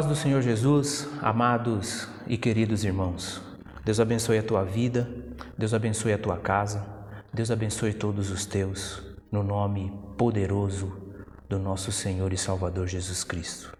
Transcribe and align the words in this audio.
Paz 0.00 0.08
do 0.08 0.16
Senhor 0.16 0.40
Jesus, 0.40 1.06
amados 1.20 2.08
e 2.26 2.38
queridos 2.38 2.84
irmãos. 2.84 3.42
Deus 3.84 4.00
abençoe 4.00 4.38
a 4.38 4.42
tua 4.42 4.64
vida, 4.64 5.06
Deus 5.58 5.74
abençoe 5.74 6.14
a 6.14 6.18
tua 6.18 6.38
casa, 6.38 6.82
Deus 7.30 7.50
abençoe 7.50 7.92
todos 7.92 8.30
os 8.30 8.46
teus, 8.46 9.02
no 9.30 9.42
nome 9.42 9.92
poderoso 10.16 10.90
do 11.46 11.58
nosso 11.58 11.92
Senhor 11.92 12.32
e 12.32 12.38
Salvador 12.38 12.86
Jesus 12.86 13.22
Cristo. 13.22 13.76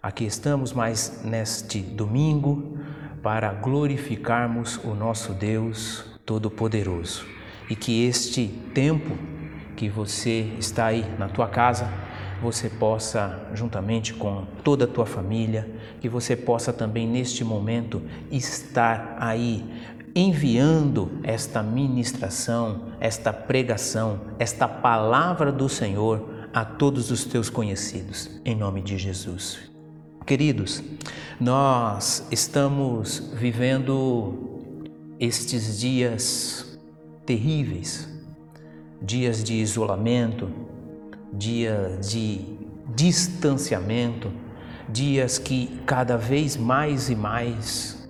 Aqui 0.00 0.24
estamos 0.24 0.72
mais 0.72 1.20
neste 1.24 1.80
domingo 1.80 2.78
para 3.20 3.52
glorificarmos 3.52 4.76
o 4.84 4.94
nosso 4.94 5.32
Deus 5.32 6.04
Todo-Poderoso 6.24 7.26
e 7.68 7.74
que 7.74 8.04
este 8.04 8.46
tempo 8.72 9.18
que 9.74 9.88
você 9.88 10.42
está 10.60 10.86
aí 10.86 11.04
na 11.18 11.28
tua 11.28 11.48
casa, 11.48 11.92
você 12.40 12.68
possa, 12.68 13.48
juntamente 13.54 14.14
com 14.14 14.44
toda 14.64 14.84
a 14.84 14.88
tua 14.88 15.06
família, 15.06 15.68
que 16.00 16.08
você 16.08 16.34
possa 16.34 16.72
também 16.72 17.06
neste 17.06 17.44
momento 17.44 18.02
estar 18.30 19.16
aí 19.18 19.64
enviando 20.14 21.10
esta 21.22 21.62
ministração, 21.62 22.92
esta 22.98 23.32
pregação, 23.32 24.20
esta 24.38 24.66
palavra 24.66 25.52
do 25.52 25.68
Senhor 25.68 26.28
a 26.52 26.64
todos 26.64 27.10
os 27.10 27.24
teus 27.24 27.48
conhecidos, 27.48 28.40
em 28.44 28.56
nome 28.56 28.82
de 28.82 28.98
Jesus. 28.98 29.70
Queridos, 30.26 30.82
nós 31.38 32.26
estamos 32.30 33.30
vivendo 33.34 34.68
estes 35.18 35.78
dias 35.78 36.78
terríveis, 37.24 38.08
dias 39.00 39.42
de 39.42 39.54
isolamento, 39.54 40.50
dias 41.32 42.10
de 42.10 42.40
distanciamento, 42.94 44.30
dias 44.88 45.38
que 45.38 45.80
cada 45.86 46.16
vez 46.16 46.56
mais 46.56 47.08
e 47.08 47.14
mais 47.14 48.08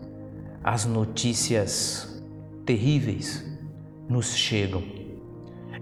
as 0.64 0.84
notícias 0.84 2.22
terríveis 2.64 3.44
nos 4.08 4.34
chegam. 4.34 4.82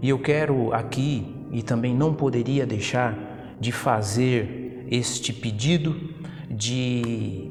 E 0.01 0.09
eu 0.09 0.19
quero 0.19 0.73
aqui, 0.73 1.35
e 1.51 1.63
também 1.63 1.95
não 1.95 2.15
poderia 2.15 2.67
deixar 2.67 3.57
de 3.61 3.73
fazer 3.73 4.87
este 4.91 5.33
pedido, 5.33 6.15
de 6.51 7.51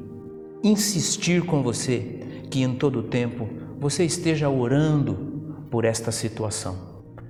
insistir 0.62 1.44
com 1.44 1.62
você 1.62 2.20
que 2.50 2.62
em 2.62 2.74
todo 2.74 3.02
tempo 3.02 3.48
você 3.78 4.04
esteja 4.04 4.48
orando 4.48 5.66
por 5.70 5.84
esta 5.84 6.10
situação 6.10 6.87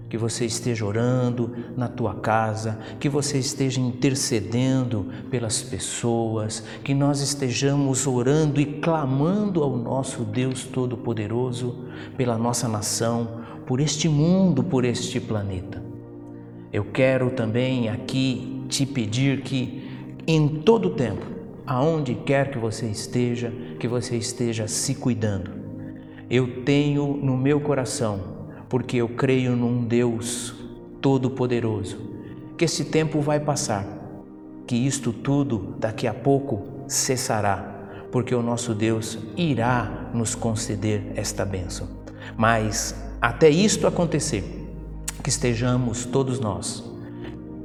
que 0.09 0.17
você 0.17 0.47
esteja 0.47 0.87
orando 0.87 1.55
na 1.77 1.87
tua 1.87 2.15
casa, 2.15 2.79
que 2.99 3.09
você 3.09 3.39
esteja 3.39 3.81
intercedendo 3.81 5.07
pelas 5.31 5.63
pessoas, 5.63 6.65
que 6.83 6.95
nós 6.95 7.21
estejamos 7.21 8.07
orando 8.07 8.61
e 8.61 8.65
clamando 8.65 9.63
ao 9.63 9.77
nosso 9.77 10.23
Deus 10.25 10.65
Todo-Poderoso 10.65 11.85
pela 12.17 12.39
nossa 12.39 12.67
nação, 12.69 13.43
por 13.67 13.81
este 13.81 14.09
mundo, 14.09 14.63
por 14.65 14.85
este 14.85 15.21
planeta. 15.21 15.83
Eu 16.73 16.85
quero 16.85 17.31
também 17.31 17.89
aqui 17.89 18.65
te 18.69 18.87
pedir 18.87 19.43
que 19.43 19.87
em 20.27 20.49
todo 20.49 20.91
tempo, 20.91 21.27
aonde 21.67 22.15
quer 22.15 22.51
que 22.51 22.59
você 22.59 22.87
esteja, 22.87 23.53
que 23.79 23.87
você 23.87 24.17
esteja 24.17 24.67
se 24.67 24.95
cuidando. 24.95 25.51
Eu 26.31 26.63
tenho 26.65 27.17
no 27.17 27.37
meu 27.37 27.61
coração 27.61 28.38
porque 28.69 28.99
eu 28.99 29.09
creio 29.09 29.57
num 29.57 29.85
Deus 29.85 30.55
todo-poderoso, 31.01 31.99
que 32.57 32.65
esse 32.65 32.87
tempo 32.87 33.21
vai 33.21 33.41
passar, 33.41 33.87
que 34.67 34.77
isto 34.77 35.13
tudo 35.13 35.75
daqui 35.79 36.07
a 36.07 36.15
pouco 36.15 36.63
cessará, 36.87 37.77
porque 38.11 38.35
o 38.35 38.43
nosso 38.43 38.75
Deus 38.75 39.19
irá 39.37 40.11
nos 40.13 40.35
conceder 40.35 41.13
esta 41.15 41.45
bênção. 41.45 41.89
Mas 42.37 42.95
até 43.21 43.49
isto 43.49 43.87
acontecer, 43.87 44.45
que 45.23 45.29
estejamos 45.29 46.05
todos 46.05 46.39
nós 46.41 46.85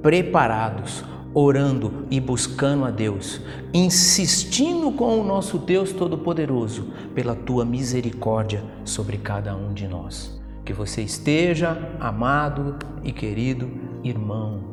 preparados, 0.01 1.03
orando 1.33 2.05
e 2.11 2.19
buscando 2.19 2.83
a 2.83 2.91
Deus, 2.91 3.39
insistindo 3.73 4.91
com 4.91 5.19
o 5.19 5.23
nosso 5.23 5.57
Deus 5.57 5.93
Todo-Poderoso 5.93 6.91
pela 7.15 7.33
tua 7.33 7.63
misericórdia 7.63 8.63
sobre 8.83 9.17
cada 9.17 9.55
um 9.55 9.73
de 9.73 9.87
nós. 9.87 10.42
Que 10.65 10.73
você 10.73 11.01
esteja, 11.01 11.77
amado 11.99 12.77
e 13.03 13.11
querido 13.11 13.69
irmão, 14.03 14.63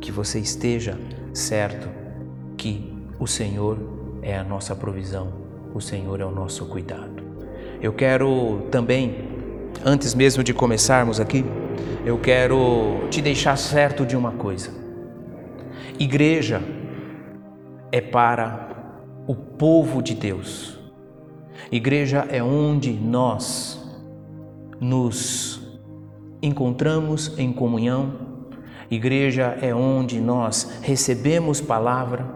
que 0.00 0.12
você 0.12 0.38
esteja 0.38 0.98
certo 1.32 1.88
que 2.56 2.92
o 3.18 3.26
Senhor 3.26 3.78
é 4.22 4.36
a 4.36 4.44
nossa 4.44 4.74
provisão, 4.74 5.32
o 5.74 5.80
Senhor 5.80 6.20
é 6.20 6.24
o 6.24 6.30
nosso 6.30 6.66
cuidado. 6.66 7.22
Eu 7.80 7.92
quero 7.92 8.66
também, 8.70 9.28
antes 9.84 10.14
mesmo 10.14 10.44
de 10.44 10.52
começarmos 10.52 11.18
aqui, 11.18 11.44
eu 12.04 12.18
quero 12.18 13.06
te 13.10 13.22
deixar 13.22 13.56
certo 13.56 14.04
de 14.04 14.16
uma 14.16 14.32
coisa. 14.32 14.70
Igreja 15.98 16.60
é 17.90 18.00
para 18.00 18.68
o 19.26 19.34
povo 19.34 20.02
de 20.02 20.14
Deus. 20.14 20.78
Igreja 21.70 22.26
é 22.30 22.42
onde 22.42 22.92
nós 22.92 23.79
nos 24.80 25.60
encontramos 26.42 27.38
em 27.38 27.52
comunhão. 27.52 28.30
Igreja 28.90 29.56
é 29.60 29.74
onde 29.74 30.20
nós 30.20 30.80
recebemos 30.82 31.60
palavra. 31.60 32.26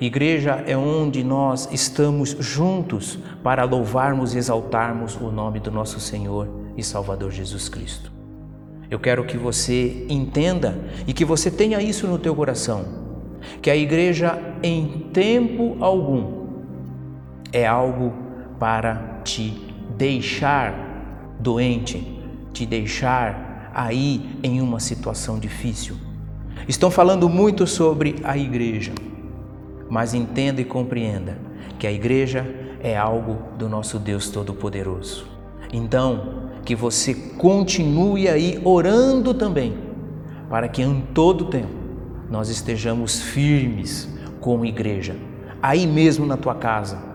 Igreja 0.00 0.62
é 0.66 0.76
onde 0.76 1.24
nós 1.24 1.68
estamos 1.72 2.36
juntos 2.38 3.18
para 3.42 3.64
louvarmos 3.64 4.34
e 4.34 4.38
exaltarmos 4.38 5.16
o 5.16 5.32
nome 5.32 5.58
do 5.58 5.70
nosso 5.70 5.98
Senhor 5.98 6.48
e 6.76 6.84
Salvador 6.84 7.30
Jesus 7.30 7.68
Cristo. 7.68 8.12
Eu 8.90 9.00
quero 9.00 9.24
que 9.24 9.38
você 9.38 10.06
entenda 10.08 10.78
e 11.06 11.12
que 11.12 11.24
você 11.24 11.50
tenha 11.50 11.80
isso 11.80 12.06
no 12.06 12.18
teu 12.18 12.34
coração, 12.34 12.84
que 13.60 13.70
a 13.70 13.76
igreja 13.76 14.38
em 14.62 15.08
tempo 15.12 15.78
algum 15.80 16.42
é 17.52 17.66
algo 17.66 18.12
para 18.58 19.20
te 19.24 19.50
deixar 19.96 20.91
doente, 21.42 22.22
te 22.52 22.64
deixar 22.64 23.70
aí 23.74 24.38
em 24.42 24.60
uma 24.60 24.78
situação 24.78 25.38
difícil. 25.38 25.96
Estão 26.68 26.90
falando 26.90 27.28
muito 27.28 27.66
sobre 27.66 28.16
a 28.22 28.38
igreja, 28.38 28.92
mas 29.90 30.14
entenda 30.14 30.60
e 30.60 30.64
compreenda 30.64 31.36
que 31.78 31.86
a 31.86 31.92
igreja 31.92 32.46
é 32.80 32.96
algo 32.96 33.38
do 33.58 33.68
nosso 33.68 33.98
Deus 33.98 34.30
Todo-Poderoso. 34.30 35.26
Então, 35.72 36.50
que 36.64 36.76
você 36.76 37.12
continue 37.14 38.28
aí 38.28 38.60
orando 38.62 39.34
também, 39.34 39.74
para 40.48 40.68
que 40.68 40.82
em 40.82 41.00
todo 41.12 41.46
tempo 41.46 41.82
nós 42.30 42.48
estejamos 42.48 43.20
firmes 43.20 44.08
como 44.40 44.64
igreja, 44.64 45.16
aí 45.60 45.86
mesmo 45.86 46.24
na 46.24 46.36
tua 46.36 46.54
casa, 46.54 47.11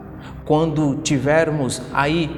quando 0.48 0.96
tivermos 1.04 1.82
aí 1.94 2.32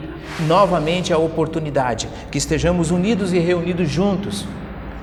novamente 0.47 1.13
a 1.13 1.17
oportunidade 1.19 2.09
que 2.31 2.39
estejamos 2.39 2.89
unidos 2.89 3.31
e 3.33 3.37
reunidos 3.37 3.87
juntos, 3.87 4.47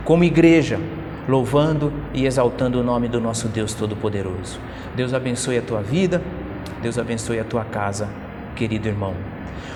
como 0.05 0.25
igreja, 0.25 0.81
louvando 1.29 1.93
e 2.13 2.27
exaltando 2.27 2.81
o 2.81 2.83
nome 2.83 3.09
do 3.09 3.21
nosso 3.21 3.47
Deus 3.47 3.75
Todo-Poderoso. 3.75 4.59
Deus 4.97 5.15
abençoe 5.15 5.59
a 5.59 5.63
tua 5.63 5.83
vida, 5.83 6.21
Deus 6.83 6.99
abençoe 6.99 7.39
a 7.39 7.45
tua 7.45 7.65
casa, 7.65 8.09
querido 8.57 8.89
irmão. 8.89 9.15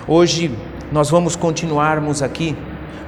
Hoje 0.05 0.51
nós 0.91 1.09
vamos 1.09 1.35
continuarmos 1.35 2.21
aqui 2.21 2.55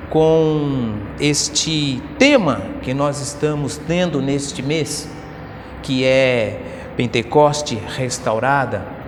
com 0.10 0.94
este 1.20 2.02
tema 2.18 2.62
que 2.82 2.94
nós 2.94 3.22
estamos 3.22 3.78
tendo 3.78 4.22
neste 4.22 4.64
mês, 4.64 5.10
que 5.82 6.06
é 6.06 6.62
Pentecoste 6.96 7.76
restaurada, 7.76 9.03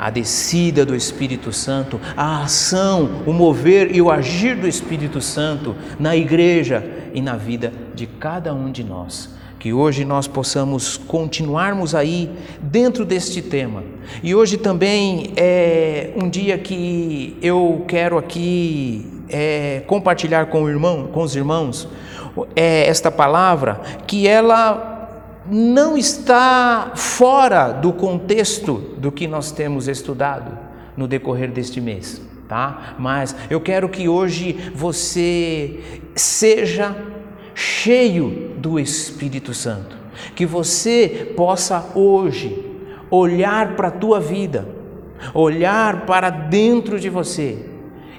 a 0.00 0.08
descida 0.08 0.86
do 0.86 0.96
Espírito 0.96 1.52
Santo, 1.52 2.00
a 2.16 2.44
ação, 2.44 3.22
o 3.26 3.34
mover 3.34 3.94
e 3.94 4.00
o 4.00 4.10
agir 4.10 4.56
do 4.56 4.66
Espírito 4.66 5.20
Santo 5.20 5.76
na 5.98 6.16
igreja 6.16 6.82
e 7.12 7.20
na 7.20 7.36
vida 7.36 7.70
de 7.94 8.06
cada 8.06 8.54
um 8.54 8.72
de 8.72 8.82
nós. 8.82 9.28
Que 9.58 9.74
hoje 9.74 10.06
nós 10.06 10.26
possamos 10.26 10.96
continuarmos 10.96 11.94
aí 11.94 12.30
dentro 12.62 13.04
deste 13.04 13.42
tema. 13.42 13.84
E 14.22 14.34
hoje 14.34 14.56
também 14.56 15.34
é 15.36 16.14
um 16.16 16.30
dia 16.30 16.56
que 16.56 17.36
eu 17.42 17.84
quero 17.86 18.16
aqui 18.16 19.06
é, 19.28 19.82
compartilhar 19.86 20.46
com, 20.46 20.66
irmão, 20.66 21.08
com 21.12 21.22
os 21.22 21.36
irmãos 21.36 21.86
é, 22.56 22.86
esta 22.88 23.10
palavra, 23.10 23.78
que 24.06 24.26
ela 24.26 24.89
não 25.50 25.96
está 25.96 26.92
fora 26.94 27.72
do 27.72 27.92
contexto 27.92 28.74
do 28.96 29.10
que 29.10 29.26
nós 29.26 29.50
temos 29.50 29.88
estudado 29.88 30.56
no 30.96 31.08
decorrer 31.08 31.50
deste 31.50 31.80
mês, 31.80 32.22
tá? 32.48 32.94
Mas 32.98 33.34
eu 33.48 33.60
quero 33.60 33.88
que 33.88 34.08
hoje 34.08 34.52
você 34.74 36.02
seja 36.14 36.96
cheio 37.54 38.54
do 38.58 38.78
Espírito 38.78 39.52
Santo, 39.52 39.96
que 40.36 40.46
você 40.46 41.32
possa 41.36 41.90
hoje 41.94 42.66
olhar 43.10 43.74
para 43.74 43.88
a 43.88 43.92
tua 43.92 44.20
vida, 44.20 44.68
olhar 45.34 46.06
para 46.06 46.30
dentro 46.30 47.00
de 47.00 47.08
você 47.08 47.66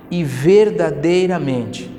e 0.09 0.23
verdadeiramente 0.23 1.89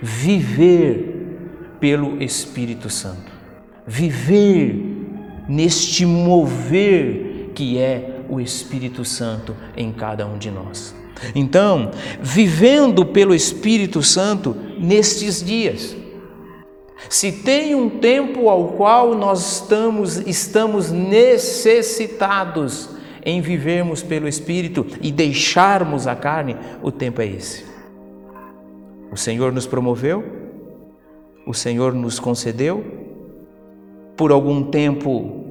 viver 0.00 1.76
pelo 1.80 2.22
Espírito 2.22 2.88
Santo. 2.88 3.31
Viver 3.86 4.74
neste 5.48 6.06
mover 6.06 7.50
que 7.54 7.78
é 7.78 8.20
o 8.28 8.40
Espírito 8.40 9.04
Santo 9.04 9.54
em 9.76 9.92
cada 9.92 10.26
um 10.26 10.38
de 10.38 10.50
nós. 10.50 10.94
Então, 11.34 11.90
vivendo 12.20 13.04
pelo 13.04 13.34
Espírito 13.34 14.02
Santo 14.02 14.56
nestes 14.78 15.42
dias, 15.42 15.96
se 17.08 17.30
tem 17.30 17.74
um 17.74 17.88
tempo 17.88 18.48
ao 18.48 18.68
qual 18.68 19.14
nós 19.14 19.60
estamos, 19.60 20.18
estamos 20.18 20.90
necessitados 20.90 22.90
em 23.24 23.40
vivermos 23.40 24.02
pelo 24.02 24.26
Espírito 24.26 24.86
e 25.00 25.12
deixarmos 25.12 26.06
a 26.06 26.16
carne, 26.16 26.56
o 26.82 26.90
tempo 26.90 27.20
é 27.20 27.26
esse. 27.26 27.64
O 29.10 29.16
Senhor 29.16 29.52
nos 29.52 29.66
promoveu, 29.66 30.24
o 31.46 31.52
Senhor 31.52 31.92
nos 31.92 32.18
concedeu, 32.18 33.01
por 34.16 34.30
algum 34.30 34.64
tempo 34.64 35.42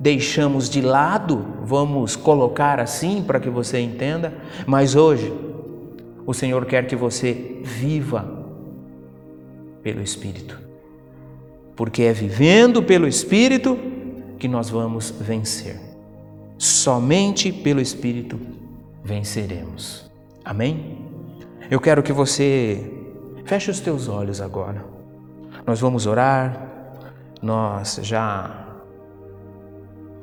deixamos 0.00 0.70
de 0.70 0.80
lado, 0.80 1.44
vamos 1.62 2.16
colocar 2.16 2.80
assim 2.80 3.22
para 3.22 3.38
que 3.38 3.50
você 3.50 3.78
entenda, 3.78 4.32
mas 4.66 4.94
hoje 4.94 5.30
o 6.26 6.32
Senhor 6.32 6.64
quer 6.64 6.86
que 6.86 6.96
você 6.96 7.60
viva 7.62 8.40
pelo 9.82 10.02
Espírito. 10.02 10.58
Porque 11.76 12.02
é 12.02 12.12
vivendo 12.12 12.82
pelo 12.82 13.06
Espírito 13.06 13.78
que 14.38 14.48
nós 14.48 14.70
vamos 14.70 15.10
vencer. 15.10 15.78
Somente 16.56 17.52
pelo 17.52 17.80
Espírito 17.80 18.38
venceremos. 19.04 20.10
Amém? 20.44 20.98
Eu 21.70 21.80
quero 21.80 22.02
que 22.02 22.12
você 22.12 22.90
feche 23.44 23.70
os 23.70 23.80
teus 23.80 24.08
olhos 24.08 24.40
agora. 24.40 24.84
Nós 25.66 25.80
vamos 25.80 26.06
orar. 26.06 26.69
Nós 27.42 27.98
já 28.02 28.66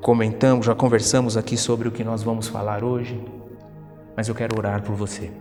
comentamos, 0.02 0.68
já 0.68 0.76
conversamos 0.76 1.36
aqui 1.36 1.58
sobre 1.58 1.88
o 1.88 1.92
que 1.92 2.04
nós 2.04 2.22
vamos 2.22 2.48
falar 2.48 2.84
hoje, 2.84 3.20
mas 4.16 4.28
eu 4.28 4.36
quero 4.36 4.58
orar 4.58 4.84
por 4.84 4.96
você. 4.96 5.32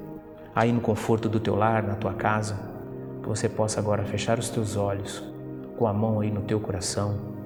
Aí 0.54 0.72
no 0.72 0.80
conforto 0.80 1.28
do 1.28 1.38
teu 1.38 1.54
lar, 1.54 1.82
na 1.82 1.94
tua 1.94 2.14
casa, 2.14 2.58
que 3.22 3.28
você 3.28 3.48
possa 3.48 3.78
agora 3.78 4.04
fechar 4.04 4.38
os 4.38 4.48
teus 4.48 4.74
olhos, 4.74 5.22
com 5.76 5.86
a 5.86 5.92
mão 5.92 6.20
aí 6.20 6.30
no 6.30 6.40
teu 6.40 6.58
coração, 6.58 7.36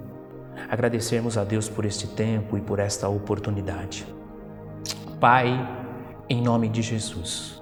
agradecermos 0.70 1.36
a 1.36 1.42
Deus 1.42 1.68
por 1.68 1.84
este 1.84 2.06
tempo 2.06 2.56
e 2.56 2.60
por 2.60 2.78
esta 2.78 3.08
oportunidade. 3.08 4.06
Pai, 5.18 5.68
em 6.28 6.40
nome 6.40 6.68
de 6.68 6.82
Jesus, 6.82 7.60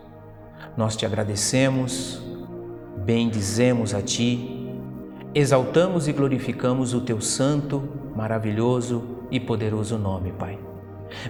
nós 0.77 0.95
te 0.97 1.07
agradecemos, 1.07 2.23
bendizemos 2.99 3.95
a 3.95 4.03
Ti, 4.03 4.58
exaltamos 5.35 6.09
e 6.09 6.13
glorificamos 6.13 6.95
o 6.95 7.01
Teu 7.01 7.21
santo, 7.21 7.83
maravilhoso 8.17 9.03
e 9.31 9.39
poderoso 9.39 9.99
nome, 9.99 10.33
Pai. 10.33 10.59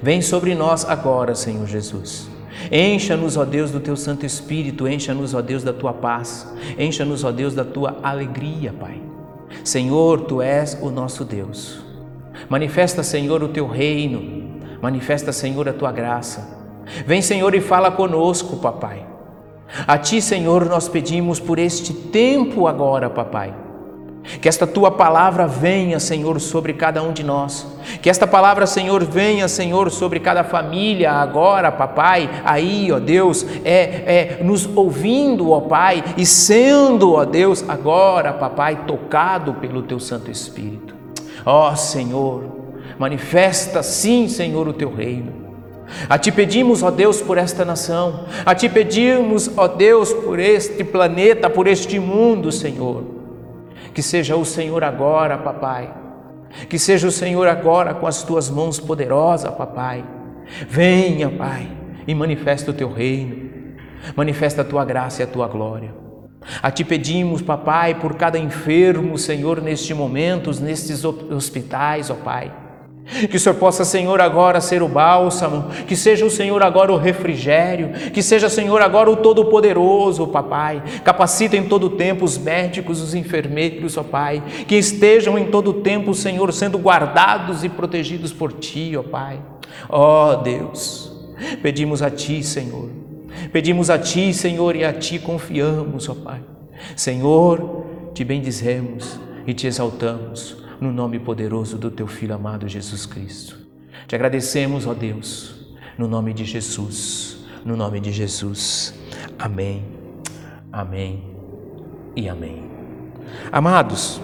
Vem 0.03 0.21
sobre 0.21 0.55
nós 0.55 0.85
agora, 0.85 1.35
Senhor 1.35 1.67
Jesus. 1.67 2.29
Encha-nos, 2.73 3.37
ó 3.37 3.45
Deus, 3.45 3.71
do 3.71 3.79
teu 3.79 3.97
Santo 3.97 4.27
Espírito, 4.27 4.89
encha-nos, 4.89 5.35
ó 5.35 5.41
Deus, 5.41 5.63
da 5.63 5.73
tua 5.73 5.93
paz, 5.93 6.53
encha-nos, 6.77 7.23
ó 7.23 7.31
Deus, 7.31 7.55
da 7.55 7.65
tua 7.65 7.99
alegria, 8.03 8.73
Pai. 8.73 9.01
Senhor, 9.63 10.23
tu 10.23 10.43
és 10.43 10.77
o 10.81 10.91
nosso 10.91 11.25
Deus. 11.25 11.81
Manifesta, 12.49 13.03
Senhor, 13.03 13.43
o 13.43 13.49
teu 13.49 13.67
reino, 13.69 14.59
manifesta, 14.83 15.33
Senhor, 15.33 15.69
a 15.69 15.73
tua 15.73 15.93
graça. 15.93 16.59
Vem, 17.07 17.23
Senhor, 17.23 17.55
e 17.55 17.61
fala 17.61 17.91
conosco, 17.91 18.57
papai. 18.57 19.07
A 19.87 19.99
ti, 19.99 20.21
Senhor, 20.21 20.65
nós 20.65 20.89
pedimos 20.89 21.39
por 21.39 21.59
este 21.59 21.93
tempo 21.93 22.67
agora, 22.67 23.09
papai 23.09 23.68
que 24.41 24.49
esta 24.49 24.67
tua 24.67 24.91
palavra 24.91 25.47
venha, 25.47 25.99
Senhor, 25.99 26.39
sobre 26.41 26.73
cada 26.75 27.03
um 27.03 27.13
de 27.13 27.25
nós. 27.25 27.67
Que 28.03 28.11
esta 28.11 28.27
palavra, 28.27 28.67
Senhor, 28.67 29.03
venha, 29.05 29.49
Senhor, 29.49 29.91
sobre 29.91 30.21
cada 30.21 30.45
família 30.45 31.13
agora, 31.13 31.73
papai. 31.73 32.29
Aí, 32.45 32.93
ó 32.93 32.99
Deus, 32.99 33.47
é, 33.65 34.39
é 34.39 34.45
nos 34.45 34.69
ouvindo, 34.77 35.51
ó 35.51 35.61
Pai, 35.61 36.05
e 36.17 36.27
sendo, 36.27 37.15
ó 37.15 37.25
Deus, 37.25 37.65
agora, 37.69 38.33
papai, 38.33 38.85
tocado 38.87 39.55
pelo 39.55 39.83
teu 39.83 39.99
Santo 39.99 40.31
Espírito. 40.31 40.95
Ó 41.45 41.75
Senhor, 41.75 42.45
manifesta 42.99 43.83
sim, 43.83 44.29
Senhor, 44.29 44.69
o 44.69 44.73
teu 44.73 44.95
reino. 44.95 45.49
A 46.09 46.19
ti 46.19 46.31
pedimos, 46.31 46.83
ó 46.83 46.91
Deus, 46.91 47.23
por 47.23 47.39
esta 47.39 47.65
nação. 47.65 48.27
A 48.45 48.55
ti 48.55 48.69
pedimos, 48.69 49.51
ó 49.57 49.67
Deus, 49.67 50.13
por 50.13 50.39
este 50.39 50.85
planeta, 50.85 51.49
por 51.49 51.67
este 51.67 51.99
mundo, 51.99 52.53
Senhor. 52.53 53.18
Que 53.99 54.03
seja 54.05 54.37
o 54.37 54.45
Senhor 54.45 54.85
agora, 54.85 55.37
papai. 55.37 55.93
Que 56.69 56.79
seja 56.79 57.09
o 57.09 57.11
Senhor 57.11 57.49
agora 57.49 57.93
com 57.93 58.07
as 58.07 58.23
tuas 58.23 58.49
mãos 58.49 58.79
poderosas, 58.79 59.53
papai. 59.53 60.05
Venha, 60.69 61.29
Pai, 61.29 61.69
e 62.07 62.15
manifesta 62.15 62.71
o 62.71 62.75
teu 62.75 62.93
reino. 62.93 63.51
Manifesta 64.15 64.63
a 64.63 64.65
tua 64.65 64.85
graça 64.85 65.21
e 65.21 65.25
a 65.25 65.27
tua 65.27 65.49
glória. 65.49 65.93
A 66.63 66.71
ti 66.71 66.85
pedimos, 66.85 67.43
papai, 67.43 67.97
por 67.97 68.15
cada 68.15 68.39
enfermo, 68.39 69.19
Senhor, 69.19 69.61
neste 69.61 69.93
momento, 69.93 70.53
nestes 70.63 71.05
hospitais, 71.05 72.09
ó 72.09 72.15
Pai 72.15 72.53
que 73.29 73.37
o 73.37 73.41
Senhor 73.41 73.55
possa, 73.57 73.85
Senhor, 73.85 74.21
agora 74.21 74.61
ser 74.61 74.83
o 74.83 74.89
bálsamo, 74.89 75.71
que 75.87 75.97
seja 75.97 76.27
o 76.27 76.31
Senhor 76.31 76.63
agora 76.63 76.93
o 76.93 76.97
refrigério, 76.97 77.93
que 78.13 78.23
seja, 78.23 78.49
Senhor, 78.49 78.83
agora 78.83 79.11
o 79.11 79.17
Todo-Poderoso, 79.17 80.27
Papai. 80.27 80.83
Capacita 81.03 81.57
em 81.57 81.65
todo 81.65 81.91
tempo 81.91 82.25
os 82.25 82.37
médicos, 82.37 83.01
os 83.01 83.15
enfermeiros, 83.15 83.97
ó 83.97 84.03
Pai, 84.03 84.43
que 84.67 84.77
estejam 84.77 85.39
em 85.39 85.47
todo 85.47 85.75
tempo, 85.75 86.15
Senhor, 86.15 86.53
sendo 86.53 86.79
guardados 86.79 87.65
e 87.65 87.69
protegidos 87.69 88.33
por 88.33 88.53
Ti, 88.53 88.97
ó 88.97 89.03
Pai. 89.03 89.41
Ó 89.89 90.37
Deus, 90.37 91.13
pedimos 91.63 92.03
a 92.03 92.11
Ti, 92.11 92.43
Senhor, 92.43 92.91
pedimos 93.53 93.89
a 93.89 93.99
Ti, 93.99 94.35
Senhor, 94.35 94.77
e 94.77 94.85
a 94.85 94.93
Ti 94.93 95.19
confiamos, 95.19 96.09
ó 96.09 96.15
Pai. 96.15 96.41
Senhor, 96.95 97.87
te 98.13 98.23
bendizemos 98.23 99.19
e 99.47 99.55
te 99.55 99.67
exaltamos 99.67 100.68
no 100.81 100.93
nome 100.93 101.19
poderoso 101.19 101.77
do 101.77 101.91
teu 101.91 102.07
Filho 102.07 102.35
amado 102.35 102.69
Jesus 102.69 103.07
Cristo. 103.07 103.59
Te 104.07 104.15
agradecemos, 104.15 104.87
ó 104.87 104.95
Deus, 104.95 105.77
no 105.97 106.07
nome 106.07 106.33
de 106.33 106.45
Jesus, 106.45 107.39
no 107.65 107.77
nome 107.77 108.01
de 108.01 108.13
Jesus. 108.13 108.95
Amém, 109.39 109.85
amém 110.73 111.25
e 112.15 112.29
amém. 112.29 112.71
Amados, 113.51 114.21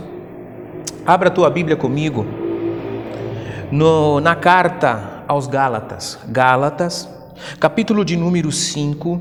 abra 1.05 1.31
tua 1.31 1.51
Bíblia 1.51 1.77
comigo 1.77 2.25
no, 3.71 4.21
na 4.21 4.37
carta 4.37 5.25
aos 5.27 5.47
Gálatas, 5.47 6.19
Gálatas, 6.29 7.09
capítulo 7.59 8.05
de 8.05 8.17
número 8.17 8.53
5, 8.53 9.21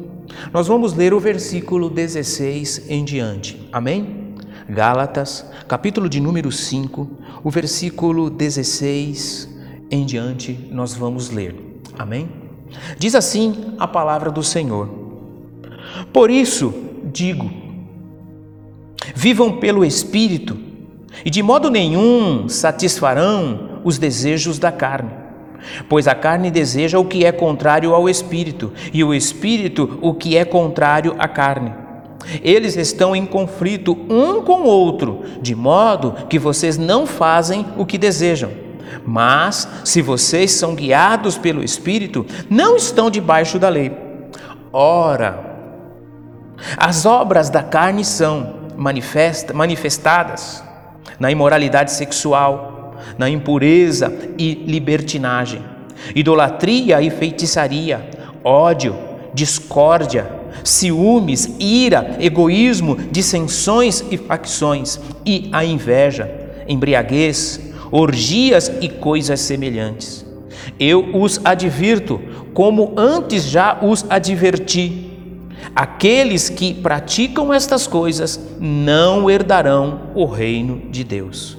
nós 0.51 0.67
vamos 0.67 0.93
ler 0.93 1.13
o 1.13 1.19
versículo 1.19 1.89
16 1.89 2.89
em 2.89 3.03
diante. 3.03 3.67
Amém? 3.71 4.22
Gálatas, 4.73 5.45
capítulo 5.67 6.09
de 6.09 6.19
número 6.19 6.51
5, 6.51 7.07
o 7.43 7.49
versículo 7.51 8.27
16 8.27 9.47
em 9.91 10.03
diante, 10.03 10.67
nós 10.71 10.95
vamos 10.95 11.29
ler. 11.29 11.55
Amém? 11.97 12.27
Diz 12.97 13.13
assim 13.13 13.75
a 13.77 13.87
palavra 13.87 14.31
do 14.31 14.41
Senhor: 14.41 14.89
Por 16.11 16.31
isso 16.31 16.73
digo, 17.03 17.51
vivam 19.13 19.57
pelo 19.59 19.85
Espírito, 19.85 20.57
e 21.23 21.29
de 21.29 21.43
modo 21.43 21.69
nenhum 21.69 22.49
satisfarão 22.49 23.81
os 23.83 23.99
desejos 23.99 24.57
da 24.57 24.71
carne. 24.71 25.11
Pois 25.87 26.07
a 26.07 26.15
carne 26.15 26.49
deseja 26.49 26.97
o 26.97 27.05
que 27.05 27.23
é 27.23 27.31
contrário 27.31 27.93
ao 27.93 28.09
espírito, 28.09 28.73
e 28.91 29.03
o 29.03 29.13
espírito 29.13 29.99
o 30.01 30.15
que 30.15 30.35
é 30.35 30.43
contrário 30.43 31.15
à 31.19 31.27
carne 31.27 31.82
eles 32.43 32.75
estão 32.75 33.15
em 33.15 33.25
conflito 33.25 33.97
um 34.09 34.41
com 34.41 34.61
o 34.61 34.65
outro, 34.65 35.23
de 35.41 35.55
modo 35.55 36.13
que 36.29 36.39
vocês 36.39 36.77
não 36.77 37.05
fazem 37.05 37.65
o 37.77 37.85
que 37.85 37.97
desejam. 37.97 38.51
Mas, 39.05 39.67
se 39.83 40.01
vocês 40.01 40.51
são 40.51 40.75
guiados 40.75 41.37
pelo 41.37 41.63
Espírito, 41.63 42.25
não 42.49 42.75
estão 42.75 43.09
debaixo 43.09 43.57
da 43.57 43.69
lei. 43.69 43.91
Ora, 44.71 45.53
as 46.77 47.05
obras 47.05 47.49
da 47.49 47.61
carne 47.61 48.05
são 48.05 48.61
manifesta, 48.77 49.53
manifestadas 49.53 50.63
na 51.19 51.31
imoralidade 51.31 51.91
sexual, 51.91 52.95
na 53.17 53.29
impureza 53.29 54.11
e 54.37 54.53
libertinagem, 54.53 55.63
idolatria 56.15 57.01
e 57.01 57.09
feitiçaria, 57.09 58.09
ódio, 58.43 58.97
discórdia, 59.33 60.42
ciúmes, 60.63 61.55
ira, 61.59 62.17
egoísmo, 62.19 62.95
dissensões 63.11 64.03
e 64.11 64.17
facções, 64.17 64.99
e 65.25 65.49
a 65.51 65.63
inveja, 65.63 66.29
embriaguez, 66.67 67.59
orgias 67.91 68.71
e 68.81 68.89
coisas 68.89 69.39
semelhantes. 69.39 70.25
Eu 70.79 71.09
os 71.13 71.39
advirto, 71.43 72.19
como 72.53 72.93
antes 72.97 73.43
já 73.43 73.77
os 73.81 74.05
adverti. 74.09 75.11
Aqueles 75.75 76.49
que 76.49 76.73
praticam 76.73 77.53
estas 77.53 77.87
coisas 77.87 78.39
não 78.59 79.29
herdarão 79.29 80.11
o 80.13 80.25
reino 80.25 80.81
de 80.91 81.03
Deus. 81.03 81.57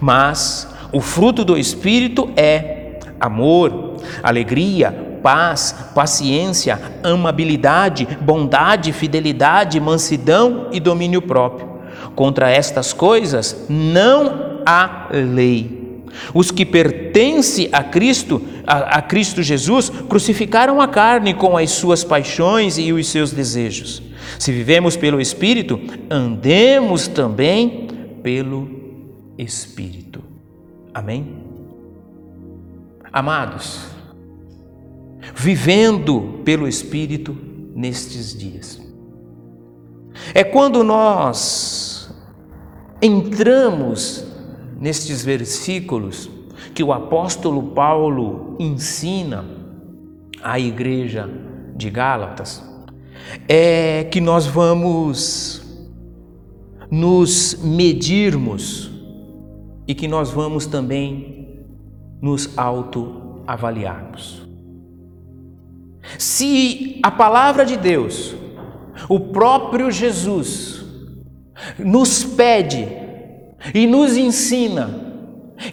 Mas 0.00 0.68
o 0.92 1.00
fruto 1.00 1.44
do 1.44 1.56
Espírito 1.56 2.30
é 2.36 2.98
amor, 3.20 3.96
alegria, 4.22 5.07
paz, 5.22 5.74
paciência, 5.94 6.80
amabilidade, 7.02 8.06
bondade, 8.20 8.92
fidelidade, 8.92 9.80
mansidão 9.80 10.68
e 10.72 10.80
domínio 10.80 11.22
próprio. 11.22 11.68
Contra 12.14 12.50
estas 12.50 12.92
coisas 12.92 13.66
não 13.68 14.62
há 14.66 15.08
lei. 15.12 15.78
Os 16.34 16.50
que 16.50 16.64
pertencem 16.64 17.68
a 17.72 17.82
Cristo, 17.82 18.42
a, 18.66 18.98
a, 18.98 19.02
Cristo 19.02 19.42
Jesus, 19.42 19.90
crucificaram 20.08 20.80
a 20.80 20.88
carne 20.88 21.34
com 21.34 21.56
as 21.56 21.70
suas 21.70 22.02
paixões 22.04 22.78
e 22.78 22.92
os 22.92 23.08
seus 23.08 23.32
desejos. 23.32 24.02
Se 24.38 24.52
vivemos 24.52 24.96
pelo 24.96 25.20
Espírito, 25.20 25.80
andemos 26.10 27.08
também 27.08 27.88
pelo 28.22 28.68
Espírito. 29.38 30.22
Amém? 30.92 31.38
Amados, 33.12 33.80
vivendo 35.38 36.40
pelo 36.44 36.66
Espírito 36.66 37.36
nestes 37.74 38.36
dias. 38.36 38.82
É 40.34 40.42
quando 40.42 40.82
nós 40.82 42.12
entramos 43.00 44.26
nestes 44.80 45.24
versículos 45.24 46.28
que 46.74 46.82
o 46.82 46.92
apóstolo 46.92 47.62
Paulo 47.70 48.56
ensina 48.58 49.44
à 50.42 50.58
igreja 50.58 51.30
de 51.76 51.88
Gálatas, 51.88 52.60
é 53.48 54.02
que 54.10 54.20
nós 54.20 54.44
vamos 54.44 55.62
nos 56.90 57.54
medirmos 57.62 58.90
e 59.86 59.94
que 59.94 60.08
nós 60.08 60.32
vamos 60.32 60.66
também 60.66 61.62
nos 62.20 62.58
autoavaliarmos. 62.58 64.47
Se 66.16 66.98
a 67.02 67.10
palavra 67.10 67.64
de 67.66 67.76
Deus, 67.76 68.34
o 69.08 69.20
próprio 69.20 69.90
Jesus, 69.90 70.84
nos 71.78 72.24
pede 72.24 72.88
e 73.74 73.86
nos 73.86 74.16
ensina 74.16 75.06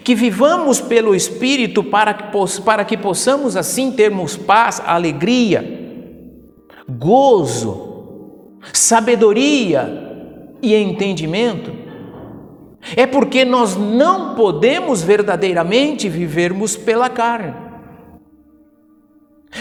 que 0.02 0.14
vivamos 0.14 0.80
pelo 0.80 1.14
Espírito 1.14 1.82
para 1.82 2.12
que, 2.12 2.62
para 2.64 2.84
que 2.84 2.96
possamos 2.96 3.56
assim 3.56 3.92
termos 3.92 4.36
paz, 4.36 4.82
alegria, 4.84 5.64
gozo, 6.88 8.58
sabedoria 8.72 10.04
e 10.60 10.74
entendimento, 10.74 11.72
é 12.96 13.06
porque 13.06 13.44
nós 13.44 13.76
não 13.76 14.34
podemos 14.34 15.02
verdadeiramente 15.02 16.08
vivermos 16.08 16.76
pela 16.76 17.08
carne. 17.08 17.65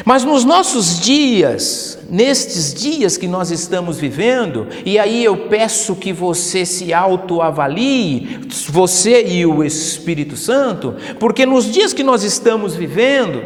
Mas 0.04 0.24
nos 0.24 0.44
nossos 0.44 1.00
dias, 1.00 1.98
nestes 2.10 2.74
dias 2.74 3.18
que 3.18 3.28
nós 3.28 3.52
estamos 3.52 3.98
vivendo, 3.98 4.68
e 4.86 5.00
aí 5.00 5.24
eu 5.24 5.48
peço 5.48 5.96
que 5.96 6.12
você 6.12 6.66
se 6.66 6.94
autoavalie, 6.94 8.42
você 8.70 9.26
e 9.26 9.46
o 9.46 9.64
Espírito 9.64 10.36
Santo, 10.36 10.96
porque 11.20 11.46
nos 11.46 11.72
dias 11.72 11.94
que 11.94 12.04
nós 12.04 12.24
estamos 12.24 12.76
vivendo, 12.76 13.42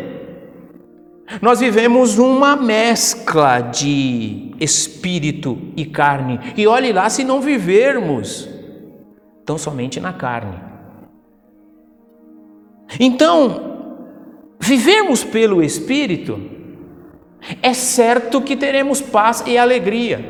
nós 1.42 1.60
vivemos 1.60 2.18
uma 2.18 2.56
mescla 2.56 3.60
de 3.62 4.56
espírito 4.60 5.60
e 5.76 5.86
carne, 5.86 6.40
e 6.58 6.66
olhe 6.66 6.92
lá 6.92 7.10
se 7.10 7.24
não 7.24 7.40
vivermos 7.42 8.50
tão 9.46 9.58
somente 9.58 10.00
na 10.00 10.14
carne. 10.14 10.60
Então, 13.00 13.69
vivermos 14.70 15.24
pelo 15.24 15.64
Espírito, 15.64 16.40
é 17.64 17.74
certo 17.74 18.40
que 18.40 18.56
teremos 18.56 19.02
paz 19.02 19.44
e 19.48 19.58
alegria, 19.58 20.24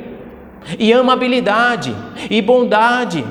e 0.79 0.93
amabilidade, 0.93 1.93
e 2.29 2.41
bondade. 2.41 3.25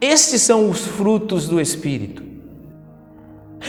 Estes 0.00 0.42
são 0.42 0.70
os 0.70 0.86
frutos 0.86 1.48
do 1.48 1.60
Espírito. 1.60 2.22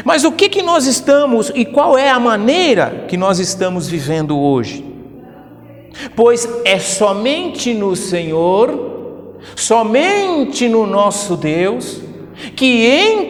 Mas 0.03 0.23
o 0.23 0.31
que, 0.31 0.47
que 0.47 0.61
nós 0.61 0.85
estamos 0.85 1.51
e 1.55 1.65
qual 1.65 1.97
é 1.97 2.11
a 2.11 2.19
maneira 2.19 3.05
que 3.07 3.17
nós 3.17 3.39
estamos 3.39 3.87
vivendo 3.87 4.37
hoje? 4.37 4.85
Pois 6.15 6.47
é 6.65 6.77
somente 6.77 7.73
no 7.73 7.95
Senhor, 7.95 9.39
somente 9.55 10.67
no 10.67 10.85
nosso 10.85 11.35
Deus, 11.35 12.01
que 12.55 12.85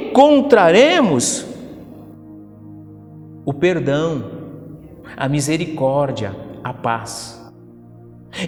encontraremos 0.09 1.54
o 3.45 3.53
perdão, 3.53 4.23
a 5.15 5.29
misericórdia, 5.29 6.35
a 6.63 6.73
paz. 6.73 7.39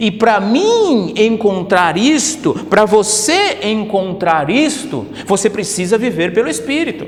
E 0.01 0.11
para 0.11 0.39
mim 0.41 1.13
encontrar 1.15 1.95
isto, 1.97 2.53
para 2.65 2.83
você 2.83 3.59
encontrar 3.63 4.49
isto, 4.49 5.05
você 5.25 5.49
precisa 5.49 5.97
viver 5.97 6.33
pelo 6.33 6.49
Espírito. 6.49 7.07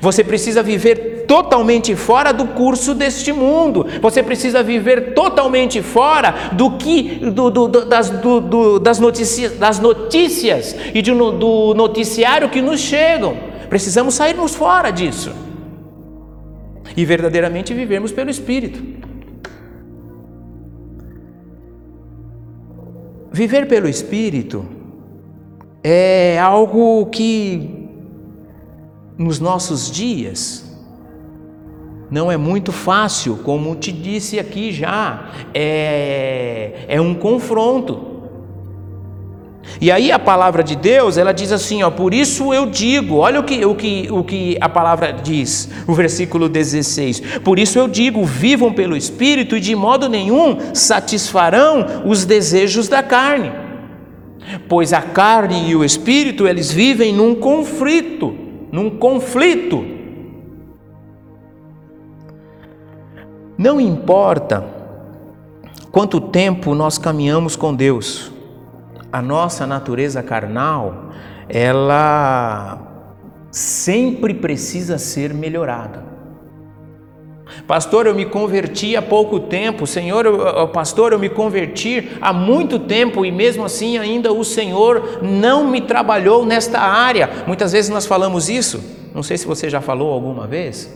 Você 0.00 0.24
precisa 0.24 0.62
viver 0.62 1.26
totalmente 1.28 1.94
fora 1.94 2.32
do 2.32 2.46
curso 2.46 2.94
deste 2.94 3.32
mundo. 3.32 3.86
Você 4.00 4.22
precisa 4.22 4.62
viver 4.62 5.12
totalmente 5.12 5.82
fora 5.82 6.50
do 6.52 6.72
que 6.72 7.02
do, 7.30 7.50
do, 7.50 7.68
das, 7.68 8.10
do, 8.10 8.78
das, 8.78 8.98
notícias, 8.98 9.52
das 9.58 9.78
notícias 9.78 10.74
e 10.94 11.02
de, 11.02 11.12
do 11.12 11.74
noticiário 11.74 12.48
que 12.48 12.62
nos 12.62 12.80
chegam. 12.80 13.36
Precisamos 13.68 14.14
sairmos 14.14 14.54
fora 14.54 14.90
disso 14.90 15.45
e 16.96 17.04
verdadeiramente 17.04 17.74
vivermos 17.74 18.10
pelo 18.10 18.30
Espírito. 18.30 18.82
Viver 23.30 23.68
pelo 23.68 23.86
Espírito 23.86 24.64
é 25.84 26.38
algo 26.38 27.04
que 27.06 27.86
nos 29.18 29.38
nossos 29.38 29.90
dias 29.90 30.64
não 32.10 32.30
é 32.30 32.36
muito 32.36 32.72
fácil, 32.72 33.36
como 33.38 33.74
te 33.74 33.90
disse 33.92 34.38
aqui 34.38 34.72
já, 34.72 35.30
é, 35.52 36.84
é 36.88 37.00
um 37.00 37.14
confronto. 37.14 38.15
E 39.80 39.90
aí 39.90 40.10
a 40.10 40.18
palavra 40.18 40.64
de 40.64 40.74
Deus, 40.74 41.18
ela 41.18 41.32
diz 41.32 41.52
assim, 41.52 41.82
ó, 41.82 41.90
por 41.90 42.14
isso 42.14 42.54
eu 42.54 42.66
digo, 42.66 43.16
olha 43.16 43.40
o 43.40 43.44
que, 43.44 43.64
o 43.64 43.74
que, 43.74 44.08
o 44.10 44.24
que 44.24 44.56
a 44.60 44.68
palavra 44.68 45.12
diz, 45.12 45.68
o 45.86 45.92
versículo 45.92 46.48
16, 46.48 47.20
por 47.44 47.58
isso 47.58 47.78
eu 47.78 47.86
digo, 47.86 48.24
vivam 48.24 48.72
pelo 48.72 48.96
Espírito 48.96 49.56
e 49.56 49.60
de 49.60 49.74
modo 49.74 50.08
nenhum 50.08 50.74
satisfarão 50.74 52.02
os 52.06 52.24
desejos 52.24 52.88
da 52.88 53.02
carne, 53.02 53.52
pois 54.66 54.94
a 54.94 55.02
carne 55.02 55.68
e 55.68 55.76
o 55.76 55.84
Espírito, 55.84 56.46
eles 56.46 56.72
vivem 56.72 57.12
num 57.12 57.34
conflito, 57.34 58.34
num 58.72 58.88
conflito. 58.88 59.84
Não 63.58 63.78
importa 63.80 64.64
quanto 65.90 66.20
tempo 66.20 66.74
nós 66.74 66.96
caminhamos 66.98 67.56
com 67.56 67.74
Deus, 67.74 68.35
a 69.12 69.22
nossa 69.22 69.66
natureza 69.66 70.22
carnal, 70.22 71.10
ela 71.48 72.78
sempre 73.50 74.34
precisa 74.34 74.98
ser 74.98 75.32
melhorada. 75.32 76.04
Pastor, 77.66 78.06
eu 78.06 78.14
me 78.14 78.26
converti 78.26 78.96
há 78.96 79.02
pouco 79.02 79.40
tempo. 79.40 79.86
Senhor, 79.86 80.26
eu, 80.26 80.68
pastor, 80.68 81.12
eu 81.12 81.18
me 81.18 81.28
converti 81.28 82.10
há 82.20 82.32
muito 82.32 82.78
tempo 82.78 83.24
e 83.24 83.30
mesmo 83.30 83.64
assim 83.64 83.98
ainda 83.98 84.32
o 84.32 84.44
Senhor 84.44 85.20
não 85.22 85.68
me 85.68 85.80
trabalhou 85.80 86.44
nesta 86.44 86.80
área. 86.80 87.30
Muitas 87.46 87.72
vezes 87.72 87.90
nós 87.90 88.04
falamos 88.04 88.48
isso. 88.48 88.82
Não 89.14 89.22
sei 89.22 89.38
se 89.38 89.46
você 89.46 89.70
já 89.70 89.80
falou 89.80 90.12
alguma 90.12 90.46
vez. 90.46 90.92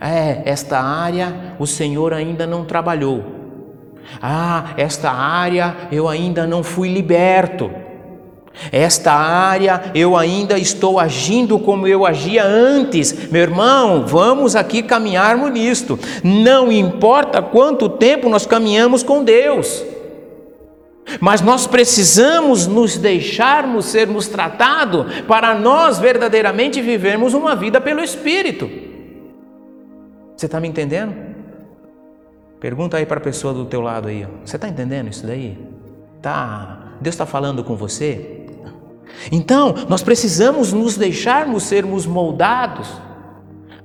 É, 0.00 0.42
esta 0.44 0.80
área 0.80 1.54
o 1.58 1.66
Senhor 1.66 2.12
ainda 2.12 2.46
não 2.46 2.64
trabalhou. 2.64 3.35
Ah, 4.20 4.74
esta 4.76 5.10
área 5.10 5.76
eu 5.90 6.08
ainda 6.08 6.46
não 6.46 6.62
fui 6.62 6.88
liberto. 6.92 7.70
Esta 8.72 9.12
área 9.12 9.90
eu 9.94 10.16
ainda 10.16 10.58
estou 10.58 10.98
agindo 10.98 11.58
como 11.58 11.86
eu 11.86 12.06
agia 12.06 12.44
antes. 12.44 13.30
Meu 13.30 13.42
irmão, 13.42 14.06
vamos 14.06 14.56
aqui 14.56 14.82
caminharmos 14.82 15.50
nisto. 15.52 15.98
Não 16.24 16.72
importa 16.72 17.42
quanto 17.42 17.88
tempo 17.88 18.28
nós 18.28 18.46
caminhamos 18.46 19.02
com 19.02 19.22
Deus. 19.22 19.84
Mas 21.20 21.40
nós 21.40 21.66
precisamos 21.66 22.66
nos 22.66 22.96
deixarmos 22.96 23.86
sermos 23.86 24.26
tratados 24.26 25.20
para 25.22 25.54
nós 25.54 25.98
verdadeiramente 25.98 26.80
vivermos 26.80 27.32
uma 27.32 27.54
vida 27.54 27.80
pelo 27.80 28.02
Espírito. 28.02 28.68
Você 30.36 30.46
está 30.46 30.58
me 30.58 30.66
entendendo? 30.66 31.25
Pergunta 32.66 32.96
aí 32.96 33.06
para 33.06 33.18
a 33.18 33.22
pessoa 33.22 33.54
do 33.54 33.64
teu 33.64 33.80
lado 33.80 34.08
aí. 34.08 34.26
Você 34.44 34.56
está 34.56 34.68
entendendo 34.68 35.08
isso 35.08 35.24
daí? 35.24 35.56
Tá? 36.20 36.94
Deus 37.00 37.14
está 37.14 37.24
falando 37.24 37.62
com 37.62 37.76
você? 37.76 38.44
Então, 39.30 39.72
nós 39.88 40.02
precisamos 40.02 40.72
nos 40.72 40.96
deixarmos 40.96 41.62
sermos 41.62 42.06
moldados 42.06 42.88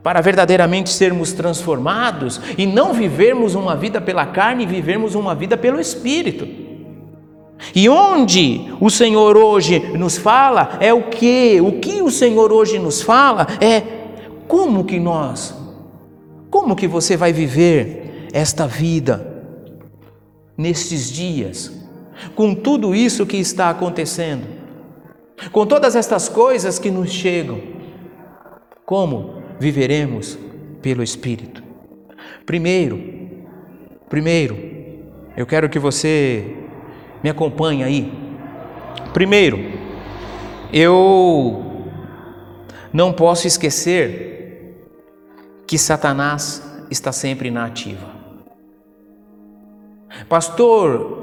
para 0.01 0.19
verdadeiramente 0.19 0.89
sermos 0.89 1.31
transformados 1.31 2.41
e 2.57 2.65
não 2.65 2.91
vivermos 2.91 3.53
uma 3.53 3.75
vida 3.75 4.01
pela 4.01 4.25
carne, 4.25 4.65
vivermos 4.65 5.13
uma 5.13 5.35
vida 5.35 5.55
pelo 5.55 5.79
Espírito. 5.79 6.47
E 7.75 7.87
onde 7.87 8.73
o 8.81 8.89
Senhor 8.89 9.37
hoje 9.37 9.77
nos 9.95 10.17
fala 10.17 10.79
é 10.79 10.91
o 10.91 11.03
que? 11.03 11.61
O 11.61 11.73
que 11.73 12.01
o 12.01 12.09
Senhor 12.09 12.51
hoje 12.51 12.79
nos 12.79 13.03
fala 13.03 13.45
é 13.61 13.83
como 14.47 14.83
que 14.83 14.99
nós, 14.99 15.55
como 16.49 16.75
que 16.75 16.87
você 16.87 17.15
vai 17.15 17.31
viver 17.31 18.00
esta 18.33 18.67
vida 18.67 19.43
nestes 20.57 21.11
dias, 21.11 21.71
com 22.35 22.53
tudo 22.53 22.93
isso 22.93 23.25
que 23.25 23.37
está 23.37 23.69
acontecendo, 23.69 24.45
com 25.51 25.65
todas 25.65 25.95
estas 25.95 26.29
coisas 26.29 26.77
que 26.77 26.91
nos 26.91 27.09
chegam, 27.09 27.59
como 28.85 29.41
viveremos 29.59 30.37
pelo 30.81 31.01
Espírito. 31.01 31.63
Primeiro, 32.45 32.99
primeiro, 34.09 34.57
eu 35.35 35.45
quero 35.45 35.69
que 35.69 35.79
você 35.79 36.57
me 37.23 37.29
acompanhe 37.29 37.83
aí. 37.83 38.11
Primeiro, 39.13 39.59
eu 40.73 41.85
não 42.93 43.13
posso 43.13 43.47
esquecer 43.47 44.77
que 45.65 45.77
Satanás 45.77 46.61
está 46.89 47.11
sempre 47.11 47.49
na 47.49 47.65
ativa. 47.65 48.10
Pastor, 50.27 51.21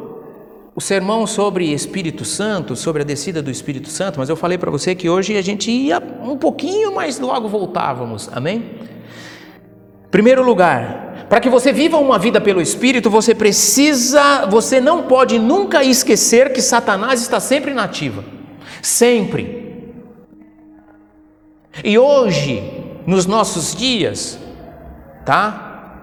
o 0.75 0.81
sermão 0.81 1.27
sobre 1.27 1.73
Espírito 1.73 2.25
Santo, 2.25 2.77
sobre 2.77 3.03
a 3.03 3.05
descida 3.05 3.43
do 3.43 3.51
Espírito 3.51 3.89
Santo, 3.89 4.19
mas 4.19 4.29
eu 4.29 4.37
falei 4.37 4.57
para 4.57 4.71
você 4.71 4.95
que 4.95 5.09
hoje 5.09 5.37
a 5.37 5.43
gente 5.43 5.71
ia 5.71 5.99
um 6.23 6.37
pouquinho, 6.37 6.95
mas 6.95 7.19
logo 7.19 7.49
voltávamos, 7.49 8.31
amém? 8.33 8.77
Primeiro 10.11 10.43
lugar, 10.43 11.27
para 11.29 11.41
que 11.41 11.51
você 11.51 11.73
viva 11.73 11.99
uma 11.99 12.19
vida 12.19 12.41
pelo 12.41 12.61
Espírito, 12.61 13.11
você 13.11 13.35
precisa, 13.35 14.47
você 14.47 14.81
não 14.81 15.03
pode 15.03 15.39
nunca 15.39 15.85
esquecer 15.85 16.53
que 16.53 16.63
Satanás 16.63 17.21
está 17.21 17.41
sempre 17.41 17.75
nativa, 17.75 18.25
sempre. 18.81 19.93
E 21.85 21.99
hoje, 21.99 22.63
nos 23.07 23.27
nossos 23.27 23.75
dias, 23.75 24.39
tá? 25.27 26.01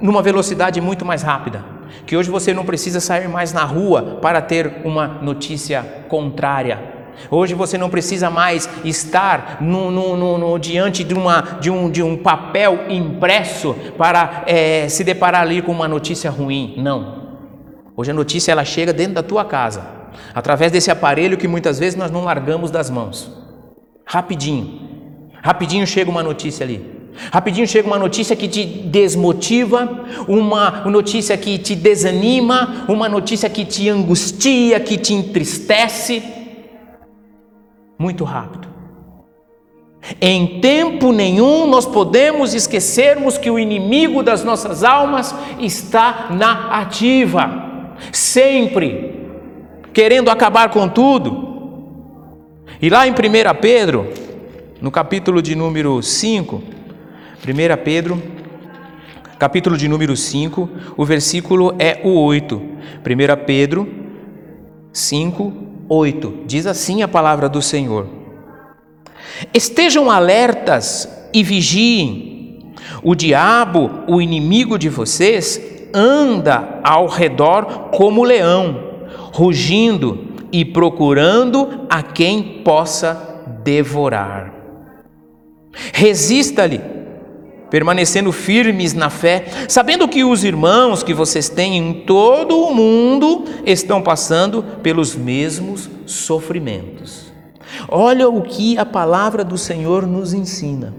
Numa 0.00 0.22
velocidade 0.22 0.80
muito 0.80 1.04
mais 1.04 1.22
rápida 1.22 1.72
que 2.06 2.16
hoje 2.16 2.30
você 2.30 2.52
não 2.52 2.64
precisa 2.64 3.00
sair 3.00 3.28
mais 3.28 3.52
na 3.52 3.64
rua 3.64 4.18
para 4.20 4.40
ter 4.40 4.82
uma 4.84 5.06
notícia 5.06 5.82
contrária. 6.08 6.92
Hoje 7.30 7.54
você 7.54 7.78
não 7.78 7.90
precisa 7.90 8.30
mais 8.30 8.68
estar 8.84 9.58
no, 9.60 9.90
no, 9.90 10.16
no, 10.16 10.38
no 10.38 10.58
diante 10.58 11.04
de, 11.04 11.14
uma, 11.14 11.58
de, 11.60 11.70
um, 11.70 11.90
de 11.90 12.02
um 12.02 12.16
papel 12.16 12.86
impresso 12.88 13.74
para 13.96 14.44
é, 14.46 14.88
se 14.88 15.04
deparar 15.04 15.42
ali 15.42 15.62
com 15.62 15.72
uma 15.72 15.86
notícia 15.86 16.30
ruim. 16.30 16.74
Não. 16.78 17.22
Hoje 17.96 18.10
a 18.10 18.14
notícia 18.14 18.52
ela 18.52 18.64
chega 18.64 18.92
dentro 18.92 19.14
da 19.14 19.22
tua 19.22 19.44
casa, 19.44 19.86
através 20.34 20.72
desse 20.72 20.90
aparelho 20.90 21.36
que 21.36 21.46
muitas 21.46 21.78
vezes 21.78 21.96
nós 21.96 22.10
não 22.10 22.24
largamos 22.24 22.70
das 22.70 22.88
mãos. 22.90 23.30
Rapidinho. 24.06 24.90
Rapidinho 25.42 25.86
chega 25.86 26.10
uma 26.10 26.22
notícia 26.22 26.64
ali. 26.64 27.01
Rapidinho 27.30 27.66
chega 27.66 27.86
uma 27.86 27.98
notícia 27.98 28.34
que 28.34 28.48
te 28.48 28.64
desmotiva, 28.64 30.06
uma 30.26 30.84
notícia 30.86 31.36
que 31.36 31.58
te 31.58 31.74
desanima, 31.74 32.86
uma 32.88 33.08
notícia 33.08 33.48
que 33.50 33.64
te 33.64 33.88
angustia, 33.88 34.80
que 34.80 34.96
te 34.96 35.12
entristece. 35.12 36.22
Muito 37.98 38.24
rápido. 38.24 38.68
Em 40.20 40.60
tempo 40.60 41.12
nenhum 41.12 41.66
nós 41.66 41.86
podemos 41.86 42.54
esquecermos 42.54 43.38
que 43.38 43.50
o 43.50 43.58
inimigo 43.58 44.22
das 44.22 44.42
nossas 44.42 44.82
almas 44.82 45.34
está 45.60 46.28
na 46.30 46.80
ativa, 46.80 47.94
sempre 48.10 49.20
querendo 49.92 50.30
acabar 50.30 50.70
com 50.70 50.88
tudo. 50.88 51.50
E 52.80 52.90
lá 52.90 53.06
em 53.06 53.12
1 53.12 53.14
Pedro, 53.60 54.12
no 54.80 54.90
capítulo 54.90 55.40
de 55.40 55.54
número 55.54 56.02
5, 56.02 56.62
1 57.44 57.82
Pedro, 57.82 58.22
capítulo 59.36 59.76
de 59.76 59.88
número 59.88 60.16
5, 60.16 60.70
o 60.96 61.04
versículo 61.04 61.74
é 61.76 62.00
o 62.04 62.10
8. 62.10 62.54
1 62.54 63.44
Pedro 63.44 63.88
5, 64.92 65.52
8. 65.88 66.34
Diz 66.46 66.68
assim 66.68 67.02
a 67.02 67.08
palavra 67.08 67.48
do 67.48 67.60
Senhor: 67.60 68.06
Estejam 69.52 70.08
alertas 70.08 71.08
e 71.34 71.42
vigiem. 71.42 72.74
O 73.02 73.12
diabo, 73.16 73.90
o 74.06 74.22
inimigo 74.22 74.78
de 74.78 74.88
vocês, 74.88 75.60
anda 75.92 76.78
ao 76.84 77.08
redor 77.08 77.90
como 77.90 78.22
leão, 78.22 79.00
rugindo 79.32 80.28
e 80.52 80.64
procurando 80.64 81.86
a 81.90 82.04
quem 82.04 82.62
possa 82.62 83.42
devorar. 83.64 84.54
Resista-lhe 85.92 87.01
permanecendo 87.72 88.30
firmes 88.32 88.92
na 88.92 89.08
fé, 89.08 89.46
sabendo 89.66 90.06
que 90.06 90.22
os 90.22 90.44
irmãos 90.44 91.02
que 91.02 91.14
vocês 91.14 91.48
têm 91.48 91.78
em 91.78 91.94
todo 91.94 92.54
o 92.54 92.74
mundo 92.74 93.46
estão 93.64 94.02
passando 94.02 94.62
pelos 94.82 95.16
mesmos 95.16 95.88
sofrimentos. 96.04 97.32
Olha 97.88 98.28
o 98.28 98.42
que 98.42 98.76
a 98.76 98.84
palavra 98.84 99.42
do 99.42 99.56
Senhor 99.56 100.06
nos 100.06 100.34
ensina. 100.34 100.94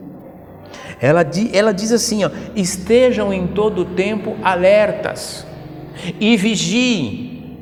Ela, 1.00 1.24
ela 1.54 1.72
diz 1.72 1.92
assim: 1.92 2.24
ó, 2.24 2.32
estejam 2.56 3.32
em 3.32 3.46
todo 3.46 3.86
tempo 3.86 4.36
alertas 4.42 5.46
e 6.20 6.36
vigiem. 6.36 7.60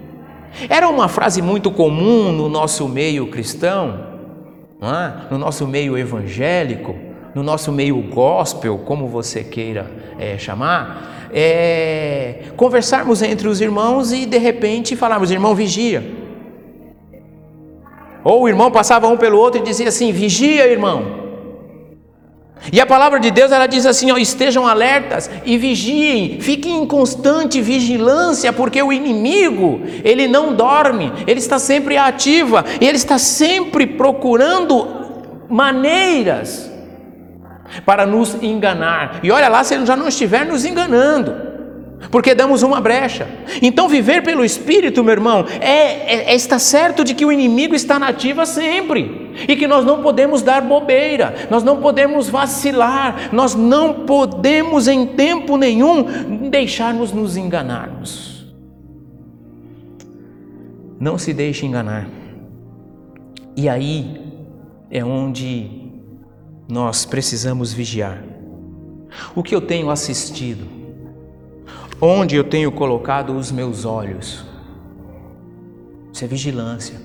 Era 0.69 0.87
uma 0.87 1.09
frase 1.09 1.41
muito 1.41 1.69
comum 1.69 2.31
no 2.31 2.47
nosso 2.47 2.87
meio 2.87 3.27
cristão, 3.27 4.07
é? 4.81 5.29
no 5.29 5.37
nosso 5.37 5.67
meio 5.67 5.97
evangélico 5.97 7.10
no 7.33 7.43
nosso 7.43 7.71
meio 7.71 8.01
gospel, 8.01 8.79
como 8.79 9.07
você 9.07 9.43
queira 9.43 9.89
é, 10.19 10.37
chamar, 10.37 11.29
é, 11.33 12.43
conversarmos 12.57 13.21
entre 13.21 13.47
os 13.47 13.61
irmãos 13.61 14.11
e 14.11 14.25
de 14.25 14.37
repente 14.37 14.95
falarmos, 14.95 15.31
irmão, 15.31 15.55
vigia. 15.55 16.03
Ou 18.23 18.43
o 18.43 18.49
irmão 18.49 18.69
passava 18.69 19.07
um 19.07 19.17
pelo 19.17 19.39
outro 19.39 19.61
e 19.61 19.63
dizia 19.63 19.87
assim: 19.87 20.11
vigia, 20.11 20.67
irmão. 20.67 21.21
E 22.71 22.79
a 22.79 22.85
palavra 22.85 23.19
de 23.19 23.31
Deus 23.31 23.51
ela 23.51 23.65
diz 23.65 23.85
assim: 23.85 24.11
ó, 24.11 24.17
estejam 24.17 24.67
alertas 24.67 25.29
e 25.43 25.57
vigiem, 25.57 26.39
fiquem 26.39 26.83
em 26.83 26.85
constante 26.85 27.59
vigilância, 27.61 28.53
porque 28.53 28.81
o 28.83 28.93
inimigo 28.93 29.81
ele 30.03 30.27
não 30.27 30.53
dorme, 30.53 31.11
ele 31.25 31.39
está 31.39 31.57
sempre 31.57 31.97
ativa, 31.97 32.63
ele 32.79 32.97
está 32.97 33.17
sempre 33.17 33.87
procurando 33.87 34.87
maneiras 35.49 36.70
para 37.85 38.05
nos 38.05 38.41
enganar. 38.41 39.19
E 39.23 39.31
olha 39.31 39.49
lá 39.49 39.63
se 39.63 39.73
ele 39.73 39.85
já 39.85 39.95
não 39.95 40.07
estiver 40.07 40.45
nos 40.45 40.65
enganando. 40.65 41.51
Porque 42.09 42.33
damos 42.33 42.63
uma 42.63 42.81
brecha. 42.81 43.27
Então, 43.61 43.87
viver 43.87 44.23
pelo 44.23 44.43
Espírito, 44.43 45.03
meu 45.03 45.11
irmão, 45.11 45.45
é, 45.59 45.69
é, 45.69 46.31
é 46.31 46.35
estar 46.35 46.57
certo 46.57 47.03
de 47.03 47.13
que 47.13 47.25
o 47.25 47.31
inimigo 47.31 47.75
está 47.75 47.99
nativa 47.99 48.45
sempre 48.45 49.31
e 49.47 49.55
que 49.55 49.67
nós 49.67 49.85
não 49.85 50.01
podemos 50.01 50.41
dar 50.41 50.61
bobeira, 50.61 51.47
nós 51.49 51.63
não 51.63 51.79
podemos 51.79 52.27
vacilar, 52.27 53.29
nós 53.31 53.53
não 53.53 54.05
podemos 54.05 54.87
em 54.87 55.05
tempo 55.05 55.57
nenhum 55.57 56.49
deixar-nos 56.49 57.11
nos 57.11 57.37
enganarmos. 57.37 58.51
Não 60.99 61.17
se 61.17 61.33
deixe 61.33 61.65
enganar. 61.65 62.07
E 63.55 63.69
aí 63.69 64.21
é 64.89 65.03
onde 65.03 65.80
nós 66.71 67.05
precisamos 67.05 67.73
vigiar. 67.73 68.23
O 69.35 69.43
que 69.43 69.53
eu 69.53 69.59
tenho 69.59 69.89
assistido? 69.89 70.65
Onde 71.99 72.37
eu 72.37 72.45
tenho 72.45 72.71
colocado 72.71 73.35
os 73.35 73.51
meus 73.51 73.83
olhos? 73.83 74.45
Isso 76.13 76.23
é 76.23 76.27
vigilância. 76.29 76.95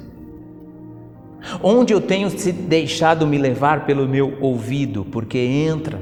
Onde 1.61 1.93
eu 1.93 2.01
tenho 2.01 2.31
se 2.31 2.53
deixado 2.53 3.27
me 3.27 3.39
levar 3.39 3.87
pelo 3.87 4.07
meu 4.07 4.39
ouvido, 4.41 5.05
porque 5.05 5.37
entra 5.37 6.01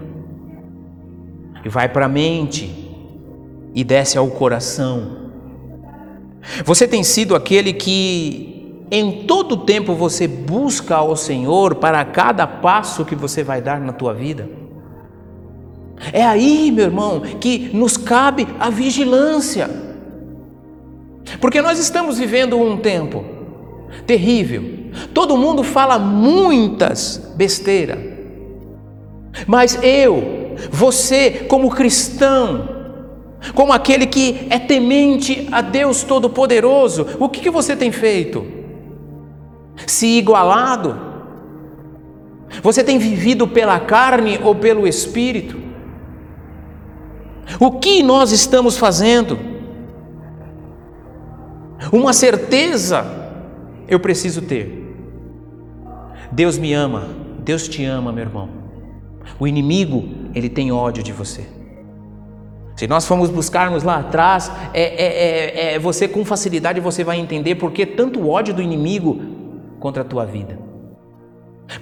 e 1.64 1.68
vai 1.70 1.88
para 1.88 2.05
a 2.05 2.09
mente 2.09 2.70
e 3.74 3.83
desce 3.83 4.18
ao 4.18 4.29
coração. 4.29 5.31
Você 6.66 6.87
tem 6.87 7.03
sido 7.03 7.35
aquele 7.35 7.72
que 7.72 8.54
em 8.90 9.25
todo 9.25 9.59
tempo 9.59 9.94
você 9.94 10.29
busca 10.29 10.97
ao 10.97 11.16
Senhor 11.16 11.77
para 11.77 12.05
cada 12.05 12.47
passo 12.47 13.05
que 13.05 13.14
você 13.14 13.42
vai 13.42 13.61
dar 13.61 13.81
na 13.81 13.92
tua 13.92 14.12
vida? 14.12 14.49
É 16.12 16.25
aí, 16.25 16.70
meu 16.70 16.85
irmão, 16.85 17.20
que 17.20 17.70
nos 17.73 17.97
cabe 17.97 18.47
a 18.59 18.68
vigilância. 18.68 19.70
Porque 21.40 21.62
nós 21.62 21.79
estamos 21.79 22.18
vivendo 22.18 22.59
um 22.59 22.77
tempo 22.77 23.25
terrível. 24.07 24.62
Todo 25.12 25.37
mundo 25.37 25.62
fala 25.62 25.99
muitas 25.99 27.33
besteiras. 27.37 27.99
Mas 29.47 29.79
eu, 29.83 30.57
você, 30.70 31.47
como 31.49 31.70
cristão, 31.70 32.68
como 33.55 33.73
aquele 33.73 34.07
que 34.07 34.47
é 34.49 34.59
temente 34.59 35.49
a 35.51 35.61
Deus 35.61 36.03
Todo-Poderoso, 36.03 37.07
o 37.18 37.29
que, 37.29 37.40
que 37.40 37.51
você 37.51 37.75
tem 37.75 37.90
feito? 37.90 38.47
Se 39.87 40.06
igualado? 40.06 40.96
Você 42.62 42.84
tem 42.84 42.98
vivido 42.98 43.48
pela 43.48 43.78
carne 43.80 44.38
ou 44.42 44.54
pelo 44.54 44.87
espírito? 44.87 45.58
O 47.58 47.72
que 47.72 48.02
nós 48.02 48.32
estamos 48.32 48.76
fazendo? 48.76 49.38
Uma 51.92 52.12
certeza 52.12 53.04
eu 53.87 54.00
preciso 54.00 54.42
ter. 54.42 54.82
Deus 56.32 56.58
me 56.58 56.72
ama, 56.72 57.08
Deus 57.40 57.68
te 57.68 57.84
ama, 57.84 58.12
meu 58.12 58.24
irmão. 58.24 58.48
O 59.38 59.46
inimigo, 59.46 60.04
ele 60.34 60.48
tem 60.48 60.72
ódio 60.72 61.02
de 61.02 61.12
você. 61.12 61.46
Se 62.76 62.88
nós 62.88 63.06
formos 63.06 63.30
buscarmos 63.30 63.84
lá 63.84 63.98
atrás, 63.98 64.50
é, 64.72 64.82
é, 64.82 65.04
é, 65.04 65.74
é, 65.74 65.78
você 65.78 66.08
com 66.08 66.24
facilidade 66.24 66.80
você 66.80 67.04
vai 67.04 67.18
entender 67.18 67.54
por 67.54 67.70
que 67.70 67.87
tanto 67.87 68.28
ódio 68.28 68.52
do 68.52 68.60
inimigo 68.60 69.20
contra 69.85 70.01
a 70.01 70.07
tua 70.07 70.25
vida. 70.25 70.59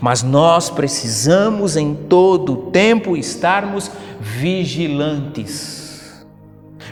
Mas 0.00 0.24
nós 0.24 0.68
precisamos 0.68 1.76
em 1.76 1.94
todo 1.94 2.56
tempo 2.72 3.16
estarmos 3.16 3.92
vigilantes. 4.20 5.80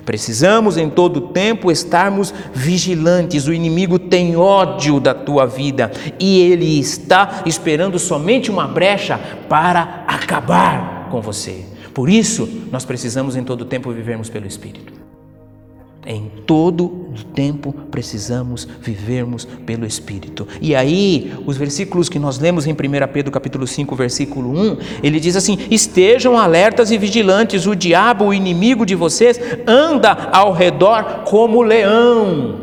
Precisamos 0.05 0.77
em 0.77 0.89
todo 0.89 1.33
tempo 1.33 1.69
estarmos 1.69 2.33
vigilantes. 2.55 3.49
O 3.49 3.53
inimigo 3.53 3.99
tem 3.99 4.37
ódio 4.37 5.01
da 5.01 5.13
tua 5.13 5.47
vida 5.47 5.91
e 6.21 6.43
ele 6.43 6.79
está 6.79 7.43
esperando 7.45 7.99
somente 7.99 8.49
uma 8.49 8.69
brecha 8.69 9.19
para 9.49 10.05
acabar 10.07 11.09
com 11.11 11.21
você. 11.21 11.65
Por 11.93 12.09
isso, 12.09 12.49
nós 12.71 12.85
precisamos 12.85 13.35
em 13.35 13.43
todo 13.43 13.65
tempo 13.65 13.91
vivermos 13.91 14.31
pelo 14.31 14.47
Espírito. 14.47 15.00
Em 16.07 16.31
todo 16.47 16.87
o 16.87 17.25
tempo 17.35 17.75
precisamos 17.91 18.67
vivermos 18.81 19.45
pelo 19.45 19.85
Espírito. 19.85 20.49
E 20.59 20.75
aí, 20.75 21.31
os 21.45 21.59
versículos 21.59 22.09
que 22.09 22.19
nós 22.19 22.39
lemos 22.39 22.67
em 22.67 22.73
1 22.73 22.77
Pedro 23.13 23.31
capítulo 23.31 23.67
5, 23.67 23.95
versículo 23.95 24.51
1, 24.51 24.79
ele 25.03 25.21
diz 25.21 25.37
assim: 25.37 25.59
"Estejam 25.71 26.39
alertas 26.39 26.91
e 26.91 26.97
vigilantes, 26.97 27.67
o 27.67 27.77
diabo, 27.77 28.27
o 28.27 28.35
inimigo 28.35 28.87
de 28.87 28.95
vocês, 28.95 29.39
anda 29.67 30.31
ao 30.33 30.53
redor 30.53 31.25
como 31.25 31.61
leão, 31.61 32.61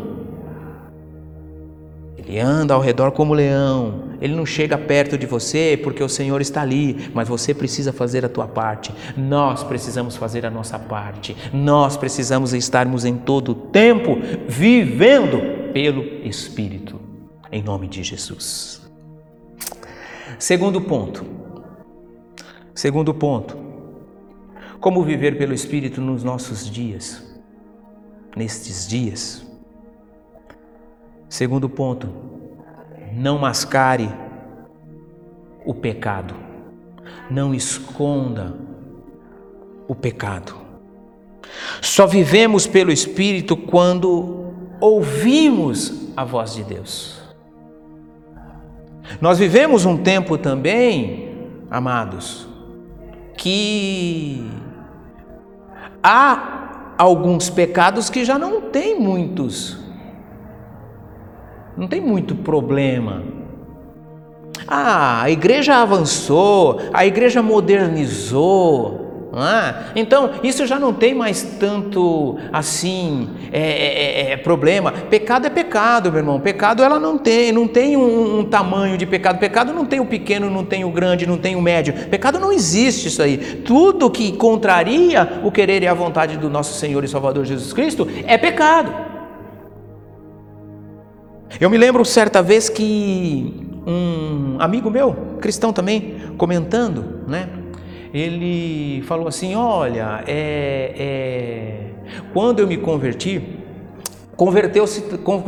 ele 2.17 2.39
anda 2.39 2.73
ao 2.73 2.82
redor 2.82 3.12
como 3.12 3.36
leão. 3.36 4.07
Ele 4.22 4.36
não 4.36 4.46
chega 4.46 4.78
perto 4.78 5.18
de 5.18 5.26
você 5.26 5.80
porque 5.82 6.04
o 6.04 6.10
Senhor 6.10 6.42
está 6.42 6.62
ali, 6.62 7.10
mas 7.14 7.28
você 7.28 7.54
precisa 7.54 7.94
fazer 7.94 8.26
a 8.26 8.30
tua 8.30 8.48
parte. 8.48 8.94
Nós 9.16 9.64
precisamos 9.64 10.16
fazer 10.16 10.46
a 10.46 10.50
nossa 10.50 10.80
parte. 10.80 11.36
Nós 11.54 11.96
precisamos 11.98 12.54
estarmos 12.54 13.06
em 13.06 13.18
todo 13.18 13.52
o 13.52 13.56
tempo 13.56 14.18
vivendo 14.48 15.72
pelo 15.74 16.04
Espírito, 16.28 17.00
em 17.52 17.62
nome 17.62 17.88
de 17.88 18.04
Jesus. 18.04 18.82
Segundo 20.40 20.82
ponto. 20.82 21.26
Segundo 22.74 23.14
ponto. 23.14 23.58
Como 24.80 25.04
viver 25.04 25.38
pelo 25.38 25.54
Espírito 25.54 26.00
nos 26.00 26.24
nossos 26.24 26.70
dias? 26.70 27.24
Nestes 28.36 28.88
dias. 28.88 29.46
Segundo 31.28 31.68
ponto, 31.68 32.37
não 33.18 33.40
mascare 33.40 34.14
o 35.66 35.74
pecado, 35.74 36.36
não 37.32 37.52
esconda 37.52 38.56
o 39.88 39.96
pecado. 39.96 40.56
Só 41.82 42.06
vivemos 42.06 42.68
pelo 42.68 42.92
Espírito 42.92 43.58
quando 43.58 44.54
ouvimos 44.80 46.12
a 46.16 46.24
voz 46.24 46.54
de 46.54 46.64
Deus. 46.64 47.20
Nós 49.20 49.40
vivemos 49.40 49.84
um 49.84 49.98
tempo 49.98 50.38
também, 50.38 51.50
amados, 51.72 52.48
que 53.36 54.48
há 56.04 56.94
alguns 57.00 57.50
pecados 57.50 58.12
que 58.12 58.24
já 58.24 58.38
não 58.38 58.62
tem 58.62 59.00
muitos 59.00 59.87
não 61.78 61.88
tem 61.88 62.02
muito 62.02 62.34
problema. 62.36 63.24
Ah, 64.68 65.22
a 65.22 65.30
igreja 65.30 65.76
avançou, 65.76 66.82
a 66.92 67.06
igreja 67.06 67.42
modernizou. 67.42 69.06
Ah, 69.40 69.92
então, 69.96 70.32
isso 70.42 70.66
já 70.66 70.80
não 70.80 70.92
tem 70.92 71.13
mais 71.13 71.44
tanto 71.60 72.38
assim 72.52 73.30
é, 73.52 73.60
é, 73.60 74.30
é, 74.30 74.32
é, 74.32 74.38
problema. 74.38 74.92
Pecado 74.92 75.46
é 75.46 75.50
pecado, 75.50 76.12
meu 76.12 76.20
irmão. 76.20 76.40
Pecado 76.40 76.82
ela 76.82 77.00
não 77.00 77.20
tem, 77.20 77.52
não 77.52 77.68
tem 77.68 77.96
um, 77.96 78.40
um, 78.40 78.44
tamanho 78.46 78.98
de 78.98 79.06
pecado. 79.06 79.38
Pecado 79.38 79.72
não 79.74 79.86
tem 79.86 80.00
o 80.00 80.06
pequeno, 80.06 80.50
não 80.50 80.66
tem 80.66 80.84
o 80.84 80.90
grande, 80.90 81.28
não 81.28 81.38
tem 81.38 81.56
o 81.56 81.62
médio. 81.62 81.94
Pecado 82.10 82.40
não 82.40 82.52
existe 82.52 83.10
isso 83.10 83.22
aí. 83.22 83.38
Tudo 83.38 84.10
que 84.10 84.32
contraria 84.32 85.42
o 85.44 85.52
querer 85.52 85.84
e 85.84 85.88
a 85.88 85.94
vontade 85.94 86.38
do 86.38 86.50
nosso 86.50 86.80
Senhor 86.80 87.04
e 87.04 87.08
Salvador 87.08 87.46
Jesus 87.46 87.72
Cristo 87.74 88.08
é 88.26 88.38
pecado. 88.38 89.17
Eu 91.60 91.72
me 91.72 91.78
lembro 91.78 92.06
certa 92.06 92.41
vez 92.43 92.70
que 92.70 93.67
um 93.88 94.58
amigo 94.60 94.91
meu, 94.91 95.13
cristão 95.41 95.74
também, 95.74 96.34
comentando, 96.38 97.24
né? 97.28 97.50
Ele 98.13 99.02
falou 99.08 99.28
assim: 99.28 99.56
Olha, 99.56 100.24
é, 100.28 100.93
é, 100.98 101.80
quando 102.32 102.60
eu 102.60 102.67
me 102.67 102.78
converti, 102.78 103.41
converteu 104.36 104.86
-se, 104.86 105.04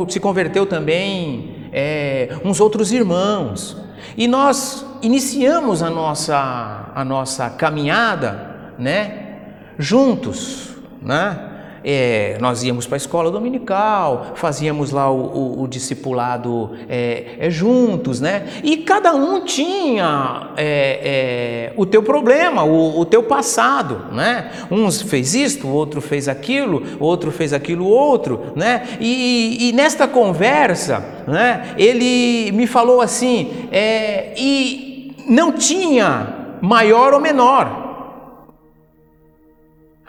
se 0.08 0.18
converteu 0.18 0.66
também 0.66 1.68
é, 1.72 2.36
uns 2.44 2.60
outros 2.60 2.90
irmãos. 2.92 3.76
E 4.16 4.26
nós 4.26 4.84
iniciamos 5.02 5.80
a 5.80 5.90
nossa, 5.90 6.90
a 6.92 7.04
nossa 7.04 7.50
caminhada, 7.50 8.72
né? 8.78 9.36
Juntos, 9.78 10.76
né? 11.00 11.49
É, 11.82 12.36
nós 12.40 12.62
íamos 12.62 12.86
para 12.86 12.96
a 12.96 12.98
escola 12.98 13.30
dominical, 13.30 14.32
fazíamos 14.34 14.90
lá 14.90 15.10
o, 15.10 15.16
o, 15.16 15.62
o 15.62 15.68
discipulado 15.68 16.70
é, 16.88 17.36
é, 17.38 17.50
juntos, 17.50 18.20
né? 18.20 18.46
E 18.62 18.78
cada 18.78 19.14
um 19.14 19.44
tinha 19.44 20.50
é, 20.56 21.70
é, 21.70 21.72
o 21.76 21.86
teu 21.86 22.02
problema, 22.02 22.64
o, 22.64 23.00
o, 23.00 23.04
teu 23.04 23.22
passado, 23.22 24.12
né? 24.12 24.50
Uns 24.70 25.00
fez 25.00 25.34
isto, 25.34 25.68
outro 25.68 26.00
fez 26.00 26.28
aquilo, 26.28 26.82
outro 26.98 27.30
fez 27.30 27.52
aquilo 27.52 27.86
outro, 27.86 28.52
né? 28.54 28.86
E, 29.00 29.68
e 29.68 29.72
nesta 29.72 30.06
conversa, 30.06 31.04
né? 31.26 31.74
Ele 31.78 32.52
me 32.52 32.66
falou 32.66 33.00
assim, 33.00 33.68
é, 33.72 34.34
e 34.36 35.14
não 35.26 35.52
tinha 35.52 36.58
maior 36.60 37.14
ou 37.14 37.20
menor, 37.20 37.80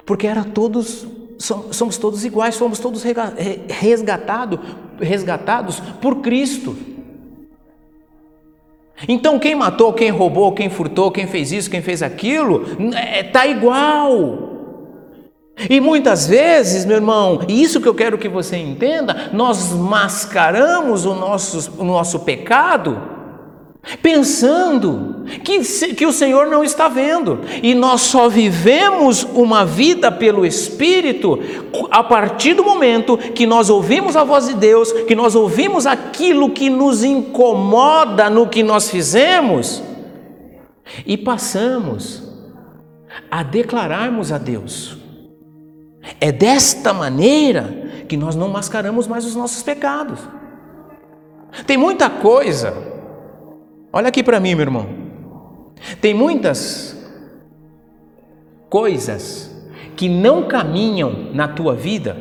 porque 0.05 0.27
era 0.27 0.43
todos 0.43 1.07
somos 1.41 1.97
todos 1.97 2.23
iguais, 2.23 2.55
somos 2.55 2.79
todos 2.79 3.03
resgatado, 3.67 4.59
resgatados 4.99 5.79
por 6.01 6.17
Cristo. 6.17 6.75
Então, 9.07 9.39
quem 9.39 9.55
matou, 9.55 9.93
quem 9.93 10.11
roubou, 10.11 10.51
quem 10.53 10.69
furtou, 10.69 11.11
quem 11.11 11.25
fez 11.25 11.51
isso, 11.51 11.69
quem 11.69 11.81
fez 11.81 12.03
aquilo, 12.03 12.65
está 13.19 13.47
é, 13.47 13.51
igual. 13.51 14.49
E 15.69 15.79
muitas 15.79 16.27
vezes, 16.27 16.85
meu 16.85 16.97
irmão, 16.97 17.41
e 17.47 17.61
isso 17.61 17.81
que 17.81 17.87
eu 17.87 17.95
quero 17.95 18.17
que 18.17 18.29
você 18.29 18.57
entenda, 18.57 19.29
nós 19.33 19.71
mascaramos 19.73 21.05
o 21.05 21.13
nosso, 21.13 21.73
o 21.79 21.83
nosso 21.83 22.19
pecado 22.19 23.10
pensando 24.01 25.25
que, 25.43 25.59
que 25.93 26.05
o 26.05 26.13
Senhor 26.13 26.47
não 26.47 26.63
está 26.63 26.87
vendo, 26.87 27.39
e 27.63 27.73
nós 27.73 28.01
só 28.01 28.29
vivemos 28.29 29.23
uma 29.23 29.65
vida 29.65 30.11
pelo 30.11 30.45
Espírito 30.45 31.39
a 31.89 32.03
partir 32.03 32.53
do 32.53 32.63
momento 32.63 33.17
que 33.17 33.47
nós 33.47 33.69
ouvimos 33.69 34.15
a 34.15 34.23
voz 34.23 34.47
de 34.47 34.53
Deus, 34.53 34.91
que 34.91 35.15
nós 35.15 35.35
ouvimos 35.35 35.87
aquilo 35.87 36.51
que 36.51 36.69
nos 36.69 37.03
incomoda 37.03 38.29
no 38.29 38.47
que 38.47 38.61
nós 38.61 38.89
fizemos 38.89 39.81
e 41.05 41.17
passamos 41.17 42.23
a 43.29 43.43
declararmos 43.43 44.31
a 44.31 44.37
Deus. 44.37 44.97
É 46.19 46.31
desta 46.31 46.93
maneira 46.93 48.03
que 48.07 48.17
nós 48.17 48.35
não 48.35 48.49
mascaramos 48.49 49.07
mais 49.07 49.25
os 49.25 49.35
nossos 49.35 49.63
pecados. 49.63 50.19
Tem 51.65 51.77
muita 51.77 52.09
coisa. 52.09 52.90
Olha 53.93 54.07
aqui 54.07 54.23
para 54.23 54.39
mim, 54.39 54.55
meu 54.55 54.63
irmão. 54.63 54.87
Tem 55.99 56.13
muitas 56.13 56.97
coisas 58.69 59.51
que 59.95 60.07
não 60.07 60.43
caminham 60.43 61.29
na 61.33 61.47
tua 61.47 61.75
vida 61.75 62.17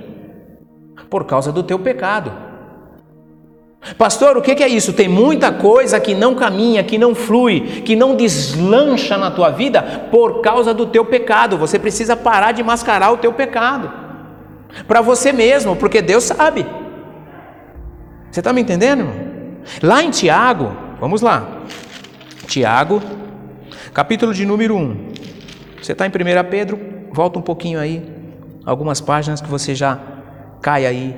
por 1.08 1.24
causa 1.24 1.52
do 1.52 1.62
teu 1.62 1.78
pecado. 1.78 2.32
Pastor, 3.96 4.36
o 4.36 4.42
que 4.42 4.62
é 4.62 4.68
isso? 4.68 4.92
Tem 4.92 5.08
muita 5.08 5.52
coisa 5.52 5.98
que 5.98 6.14
não 6.14 6.34
caminha, 6.34 6.84
que 6.84 6.98
não 6.98 7.14
flui, 7.14 7.82
que 7.82 7.96
não 7.96 8.14
deslancha 8.14 9.16
na 9.16 9.30
tua 9.30 9.50
vida 9.50 10.08
por 10.10 10.42
causa 10.42 10.74
do 10.74 10.86
teu 10.86 11.04
pecado. 11.04 11.56
Você 11.56 11.78
precisa 11.78 12.16
parar 12.16 12.52
de 12.52 12.62
mascarar 12.62 13.10
o 13.10 13.16
teu 13.16 13.32
pecado 13.32 13.90
para 14.86 15.00
você 15.00 15.32
mesmo, 15.32 15.76
porque 15.76 16.02
Deus 16.02 16.24
sabe. 16.24 16.66
Você 18.30 18.40
está 18.40 18.52
me 18.52 18.60
entendendo? 18.60 19.08
Lá 19.82 20.02
em 20.02 20.10
Tiago, 20.10 20.76
vamos 21.00 21.22
lá. 21.22 21.62
Tiago, 22.46 23.00
capítulo 23.94 24.34
de 24.34 24.44
número 24.44 24.76
1. 24.76 25.12
Você 25.80 25.92
está 25.92 26.06
em 26.06 26.10
1 26.10 26.12
Pedro, 26.50 26.78
volta 27.10 27.38
um 27.38 27.42
pouquinho 27.42 27.80
aí, 27.80 28.06
algumas 28.66 29.00
páginas 29.00 29.40
que 29.40 29.48
você 29.48 29.74
já 29.74 29.98
cai 30.60 30.84
aí 30.84 31.16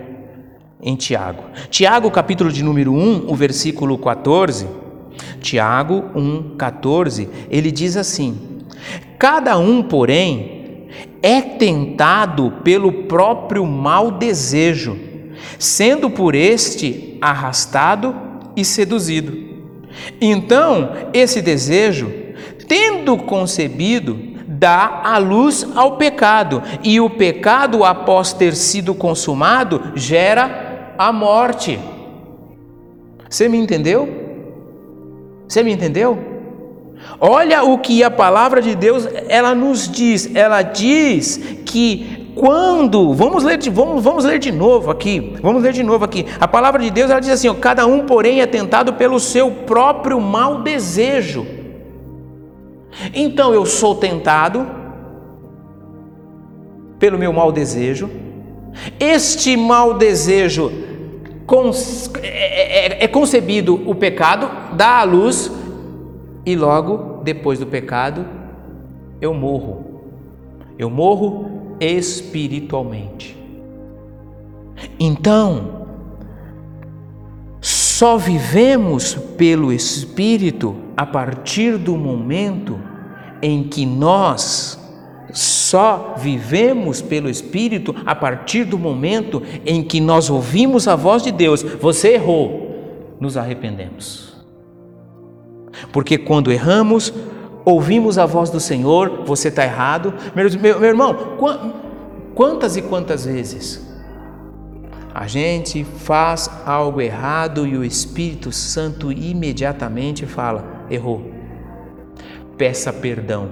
em 0.81 0.95
Tiago. 0.95 1.43
Tiago, 1.69 2.11
capítulo 2.13 2.53
de 2.53 2.63
número 2.63 2.93
1, 2.93 3.27
o 3.29 3.35
versículo 3.35 3.99
14. 3.99 4.69
Tiago 5.41 6.05
1, 6.15 6.57
14, 6.57 7.29
ele 7.51 7.73
diz 7.73 7.97
assim: 7.97 8.61
Cada 9.19 9.59
um, 9.59 9.83
porém, 9.83 10.87
é 11.21 11.41
tentado 11.41 12.53
pelo 12.63 13.05
próprio 13.05 13.67
mau 13.67 14.13
desejo, 14.13 14.97
sendo 15.59 16.09
por 16.09 16.37
este 16.37 17.19
arrastado 17.21 18.15
e 18.57 18.65
seduzido. 18.65 19.52
Então, 20.21 20.91
esse 21.13 21.41
desejo, 21.43 22.13
tendo 22.69 23.17
concebido, 23.17 24.19
dá 24.47 25.01
a 25.05 25.19
luz 25.19 25.67
ao 25.75 25.97
pecado, 25.97 26.63
e 26.83 27.01
o 27.01 27.11
pecado, 27.11 27.85
após 27.85 28.33
ter 28.33 28.55
sido 28.55 28.95
consumado, 28.95 29.93
gera 29.95 30.95
a 30.97 31.13
morte. 31.13 31.79
Você 33.29 33.49
me 33.49 33.59
entendeu? 33.59 34.09
Você 35.49 35.63
me 35.63 35.73
entendeu? 35.73 36.19
Olha 37.19 37.65
o 37.65 37.79
que 37.79 38.05
a 38.05 38.11
palavra 38.11 38.63
de 38.63 38.75
Deus 38.75 39.09
ela 39.29 39.55
nos 39.55 39.91
diz. 39.91 40.35
Ela 40.35 40.63
diz 40.63 41.39
que 41.65 42.22
quando 42.35 43.13
vamos 43.13 43.45
ler 43.45 43.59
de, 43.59 43.71
vamos, 43.71 44.03
vamos 44.03 44.25
ler 44.25 44.39
de 44.39 44.51
novo 44.51 44.91
aqui. 44.91 45.35
Vamos 45.43 45.63
ler 45.63 45.73
de 45.73 45.83
novo 45.83 46.05
aqui. 46.05 46.27
A 46.41 46.49
palavra 46.49 46.83
de 46.83 46.91
Deus 46.91 47.11
ela 47.11 47.21
diz 47.21 47.31
assim: 47.31 47.49
ó, 47.49 47.55
cada 47.55 47.87
um 47.87 48.07
porém 48.07 48.41
é 48.41 48.47
tentado 48.47 48.95
pelo 48.95 49.21
seu 49.21 49.51
próprio 49.51 50.21
mau 50.21 50.63
desejo. 50.63 51.47
Então 53.15 53.55
eu 53.55 53.65
sou 53.65 53.95
tentado 53.95 54.67
pelo 56.99 57.19
meu 57.19 57.33
mau 57.33 57.51
desejo, 57.51 58.09
este 59.01 59.57
mau 59.57 59.95
desejo 59.95 60.71
é, 62.23 62.29
é, 62.29 62.87
é, 63.01 63.05
é 63.05 63.09
concebido 63.09 63.75
o 63.91 63.95
pecado, 63.95 64.49
dá 64.77 65.01
a 65.01 65.03
luz, 65.03 65.51
e 66.47 66.55
logo 66.55 67.21
depois 67.25 67.59
do 67.59 67.67
pecado 67.67 68.25
eu 69.21 69.35
morro. 69.35 70.03
Eu 70.79 70.89
morro 70.89 71.62
espiritualmente. 71.83 73.37
Então, 74.99 75.83
só 77.61 78.17
vivemos 78.17 79.15
pelo 79.37 79.73
Espírito 79.73 80.77
a 80.97 81.05
partir 81.05 81.77
do 81.77 81.97
momento 81.97 82.79
em 83.41 83.65
que 83.65 83.85
nós 83.85 84.79
só 85.33 86.15
vivemos 86.19 87.01
pelo 87.01 87.29
Espírito 87.29 87.95
a 88.05 88.15
partir 88.15 88.65
do 88.65 88.79
momento 88.79 89.43
em 89.65 89.83
que 89.83 90.01
nós 90.01 90.29
ouvimos 90.31 90.87
a 90.87 90.95
voz 90.95 91.23
de 91.23 91.33
Deus. 91.33 91.63
Você 91.63 92.15
errou, 92.15 93.17
nos 93.21 93.37
arrependemos. 93.37 94.37
Porque 95.93 96.19
quando 96.19 96.53
erramos, 96.53 97.13
ouvimos 97.65 98.19
a 98.19 98.27
voz 98.27 98.51
do 98.51 98.61
Senhor, 98.61 99.23
você 99.25 99.49
está 99.49 99.65
errado. 99.65 100.15
Meu, 100.35 100.51
meu, 100.61 100.81
meu 100.81 100.89
irmão, 100.89 101.17
quantas 102.35 102.77
e 102.77 102.83
quantas 102.83 103.25
vezes 103.25 103.93
a 105.15 105.27
gente 105.27 105.85
faz 105.85 106.51
algo 106.65 107.01
errado 107.01 107.67
e 107.67 107.77
o 107.77 107.85
Espírito 107.85 108.51
Santo 108.51 109.13
imediatamente 109.13 110.25
fala: 110.27 110.65
errou. 110.91 111.31
Peça 112.57 112.93
perdão. 112.93 113.49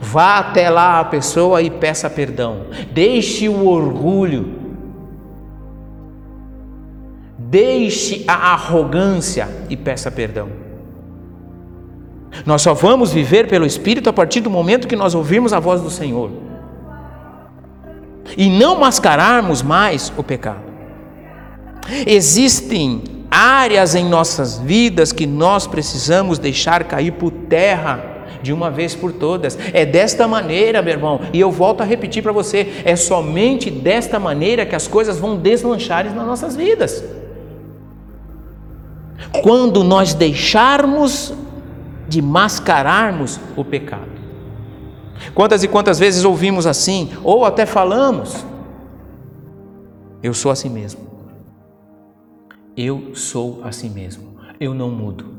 Vá 0.00 0.38
até 0.38 0.68
lá 0.68 1.00
a 1.00 1.04
pessoa 1.04 1.62
e 1.62 1.70
peça 1.70 2.08
perdão. 2.10 2.66
Deixe 2.92 3.48
o 3.48 3.66
orgulho. 3.66 4.66
Deixe 7.38 8.24
a 8.26 8.52
arrogância 8.52 9.48
e 9.68 9.76
peça 9.76 10.10
perdão. 10.10 10.65
Nós 12.44 12.62
só 12.62 12.74
vamos 12.74 13.12
viver 13.12 13.48
pelo 13.48 13.66
Espírito 13.66 14.10
a 14.10 14.12
partir 14.12 14.40
do 14.40 14.50
momento 14.50 14.86
que 14.86 14.96
nós 14.96 15.14
ouvirmos 15.14 15.52
a 15.52 15.60
voz 15.60 15.80
do 15.80 15.90
Senhor 15.90 16.30
e 18.36 18.50
não 18.50 18.78
mascararmos 18.78 19.62
mais 19.62 20.12
o 20.16 20.22
pecado. 20.22 20.64
Existem 22.06 23.02
áreas 23.30 23.94
em 23.94 24.04
nossas 24.04 24.58
vidas 24.58 25.12
que 25.12 25.26
nós 25.26 25.66
precisamos 25.66 26.38
deixar 26.38 26.84
cair 26.84 27.12
por 27.12 27.30
terra 27.30 28.16
de 28.42 28.52
uma 28.52 28.70
vez 28.70 28.94
por 28.94 29.12
todas. 29.12 29.58
É 29.72 29.84
desta 29.84 30.26
maneira, 30.26 30.82
meu 30.82 30.92
irmão, 30.92 31.20
e 31.32 31.40
eu 31.40 31.50
volto 31.50 31.80
a 31.80 31.84
repetir 31.84 32.22
para 32.22 32.32
você: 32.32 32.82
é 32.84 32.96
somente 32.96 33.70
desta 33.70 34.18
maneira 34.18 34.66
que 34.66 34.74
as 34.74 34.88
coisas 34.88 35.18
vão 35.18 35.36
deslanchar 35.36 36.04
nas 36.12 36.26
nossas 36.26 36.56
vidas. 36.56 37.04
Quando 39.42 39.84
nós 39.84 40.14
deixarmos 40.14 41.32
de 42.08 42.22
mascararmos 42.22 43.40
o 43.56 43.64
pecado. 43.64 44.16
Quantas 45.34 45.64
e 45.64 45.68
quantas 45.68 45.98
vezes 45.98 46.24
ouvimos 46.24 46.66
assim, 46.66 47.12
ou 47.22 47.44
até 47.44 47.64
falamos: 47.66 48.44
Eu 50.22 50.34
sou 50.34 50.50
assim 50.50 50.68
mesmo. 50.68 51.06
Eu 52.76 53.14
sou 53.14 53.62
assim 53.64 53.88
mesmo. 53.88 54.36
Eu 54.60 54.74
não 54.74 54.90
mudo. 54.90 55.36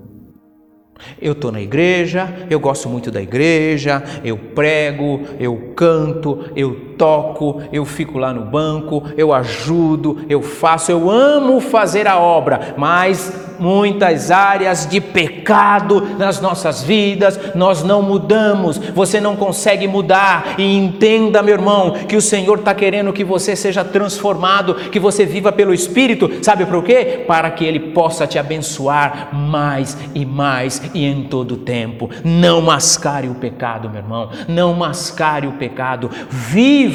Eu 1.22 1.34
estou 1.34 1.52
na 1.52 1.62
igreja, 1.62 2.48
eu 2.50 2.60
gosto 2.60 2.90
muito 2.90 3.12
da 3.12 3.22
igreja, 3.22 4.04
eu 4.24 4.36
prego, 4.38 5.22
eu 5.40 5.74
canto, 5.76 6.50
eu 6.56 6.87
toco, 6.98 7.62
eu 7.72 7.86
fico 7.86 8.18
lá 8.18 8.34
no 8.34 8.42
banco, 8.42 9.04
eu 9.16 9.34
ajudo, 9.34 10.18
eu 10.28 10.42
faço, 10.42 10.92
eu 10.92 11.10
amo 11.10 11.60
fazer 11.60 12.08
a 12.08 12.18
obra, 12.18 12.76
mas 12.78 13.48
muitas 13.60 14.32
áreas 14.32 14.88
de 14.88 15.02
pecado 15.02 16.16
nas 16.18 16.40
nossas 16.40 16.82
vidas, 16.84 17.40
nós 17.56 17.84
não 17.84 18.02
mudamos, 18.02 18.78
você 18.78 19.20
não 19.20 19.36
consegue 19.36 19.88
mudar. 19.88 20.56
E 20.58 20.78
entenda, 20.78 21.42
meu 21.42 21.56
irmão, 21.56 21.92
que 22.08 22.16
o 22.16 22.22
Senhor 22.22 22.60
está 22.60 22.74
querendo 22.74 23.14
que 23.14 23.24
você 23.24 23.56
seja 23.56 23.84
transformado, 23.84 24.76
que 24.76 25.00
você 25.00 25.26
viva 25.26 25.52
pelo 25.52 25.74
Espírito, 25.74 26.44
sabe 26.44 26.66
por 26.66 26.84
quê? 26.84 27.24
Para 27.28 27.50
que 27.52 27.66
Ele 27.66 27.80
possa 27.80 28.28
te 28.28 28.38
abençoar 28.38 29.30
mais 29.34 29.98
e 30.14 30.26
mais 30.26 30.82
e 30.94 31.06
em 31.06 31.24
todo 31.24 31.58
tempo. 31.58 32.10
Não 32.24 32.62
mascare 32.62 33.28
o 33.28 33.36
pecado, 33.36 33.90
meu 33.90 34.02
irmão, 34.02 34.30
não 34.48 34.74
mascare 34.74 35.48
o 35.48 35.54
pecado, 35.54 36.10
viva 36.30 36.87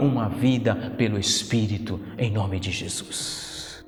uma 0.00 0.28
vida 0.28 0.94
pelo 0.96 1.18
Espírito, 1.18 2.00
em 2.16 2.30
nome 2.30 2.60
de 2.60 2.70
Jesus. 2.70 3.84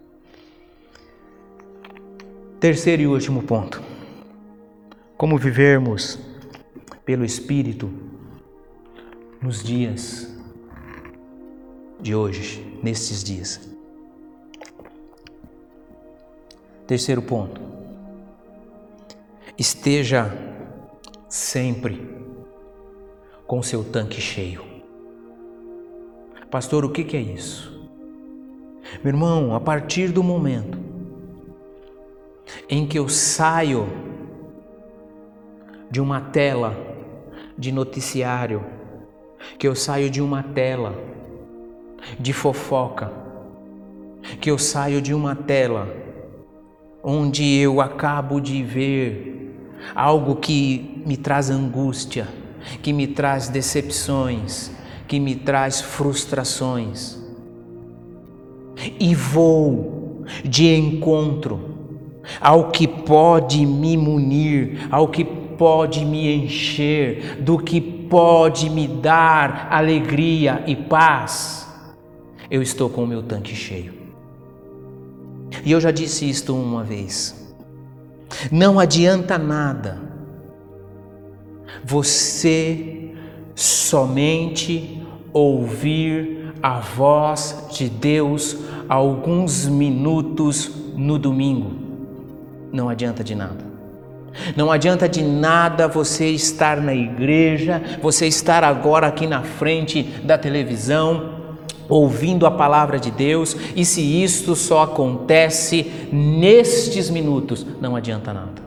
Terceiro 2.59 3.03
e 3.03 3.07
último 3.07 3.43
ponto: 3.43 3.83
como 5.17 5.37
vivermos 5.39 6.19
pelo 7.05 7.25
Espírito 7.25 7.93
nos 9.41 9.63
dias 9.63 10.33
de 12.01 12.15
hoje, 12.15 12.79
nestes 12.83 13.23
dias. 13.23 13.69
Terceiro 16.87 17.23
ponto: 17.23 17.61
esteja 19.59 20.31
sempre 21.29 22.11
com 23.47 23.63
seu 23.63 23.85
tanque 23.85 24.21
cheio. 24.21 24.72
Pastor, 26.53 26.85
o 26.85 26.91
que 26.91 27.17
é 27.17 27.21
isso? 27.21 27.73
Meu 29.03 29.15
irmão, 29.15 29.55
a 29.55 29.59
partir 29.59 30.13
do 30.13 30.23
momento 30.23 30.79
em 32.69 32.87
que 32.87 32.99
eu 32.99 33.09
saio 33.09 33.89
de 35.91 35.99
uma 35.99 36.21
tela 36.21 36.77
de 37.57 37.73
noticiário, 37.73 38.63
que 39.59 39.67
eu 39.67 39.75
saio 39.75 40.11
de 40.11 40.21
uma 40.21 40.43
tela 40.43 40.95
de 42.21 42.35
fofoca, 42.35 43.11
que 44.39 44.51
eu 44.51 44.59
saio 44.59 45.01
de 45.01 45.15
uma 45.15 45.35
tela 45.35 45.89
onde 47.03 47.57
eu 47.57 47.81
acabo 47.81 48.39
de 48.39 48.63
ver 48.63 49.57
algo 49.95 50.37
que 50.37 51.03
me 51.07 51.17
traz 51.17 51.49
angústia, 51.49 52.29
que 52.83 52.93
me 52.93 53.07
traz 53.07 53.49
decepções, 53.49 54.71
que 55.13 55.21
me 55.21 55.37
traz 55.37 55.79
frustrações, 55.79 57.19
e 58.99 59.15
vou 59.15 60.25
de 60.43 60.75
encontro 60.75 61.61
ao 62.41 62.71
que 62.71 62.89
pode 62.89 63.67
me 63.67 63.95
munir, 63.95 64.89
ao 64.91 65.09
que 65.09 65.23
pode 65.23 66.03
me 66.07 66.35
encher, 66.35 67.43
do 67.43 67.59
que 67.59 67.79
pode 67.79 68.71
me 68.71 68.89
dar 68.89 69.69
alegria 69.71 70.65
e 70.67 70.75
paz, 70.75 71.69
eu 72.51 72.63
estou 72.63 72.89
com 72.89 73.05
o 73.05 73.07
meu 73.07 73.23
tanque 73.23 73.55
cheio. 73.55 73.93
E 75.63 75.73
eu 75.73 75.79
já 75.79 75.91
disse 75.91 76.27
isto 76.27 76.57
uma 76.57 76.83
vez. 76.83 77.55
Não 78.51 78.81
adianta 78.81 79.37
nada 79.37 80.01
você 81.85 83.13
somente 83.55 85.02
ouvir 85.33 86.53
a 86.63 86.79
voz 86.79 87.67
de 87.73 87.89
Deus 87.89 88.57
alguns 88.89 89.67
minutos 89.67 90.71
no 90.95 91.19
domingo. 91.19 91.73
Não 92.73 92.89
adianta 92.89 93.25
de 93.25 93.35
nada. 93.35 93.73
Não 94.57 94.71
adianta 94.71 95.09
de 95.09 95.23
nada 95.23 95.87
você 95.89 96.31
estar 96.31 96.79
na 96.79 96.95
igreja, 96.95 97.83
você 98.01 98.27
estar 98.27 98.65
agora 98.65 99.07
aqui 99.07 99.27
na 99.27 99.43
frente 99.43 100.03
da 100.03 100.39
televisão, 100.39 101.57
ouvindo 101.89 102.47
a 102.47 102.51
palavra 102.51 102.99
de 102.99 103.11
Deus, 103.11 103.55
e 103.77 103.85
se 103.85 104.01
isto 104.01 104.57
só 104.57 104.83
acontece 104.83 106.09
nestes 106.11 107.11
minutos, 107.11 107.67
não 107.81 107.95
adianta 107.95 108.33
nada. 108.33 108.63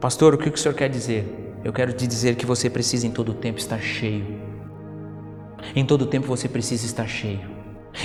Pastor, 0.00 0.34
o 0.34 0.38
que 0.38 0.48
o 0.48 0.56
senhor 0.56 0.74
quer 0.74 0.88
dizer? 0.88 1.56
Eu 1.64 1.72
quero 1.72 1.92
te 1.92 2.06
dizer 2.06 2.36
que 2.36 2.46
você 2.46 2.70
precisa 2.70 3.06
em 3.06 3.10
todo 3.10 3.34
tempo 3.34 3.58
estar 3.58 3.80
cheio. 3.80 4.47
Em 5.74 5.84
todo 5.84 6.06
tempo 6.06 6.26
você 6.26 6.48
precisa 6.48 6.86
estar 6.86 7.06
cheio. 7.06 7.48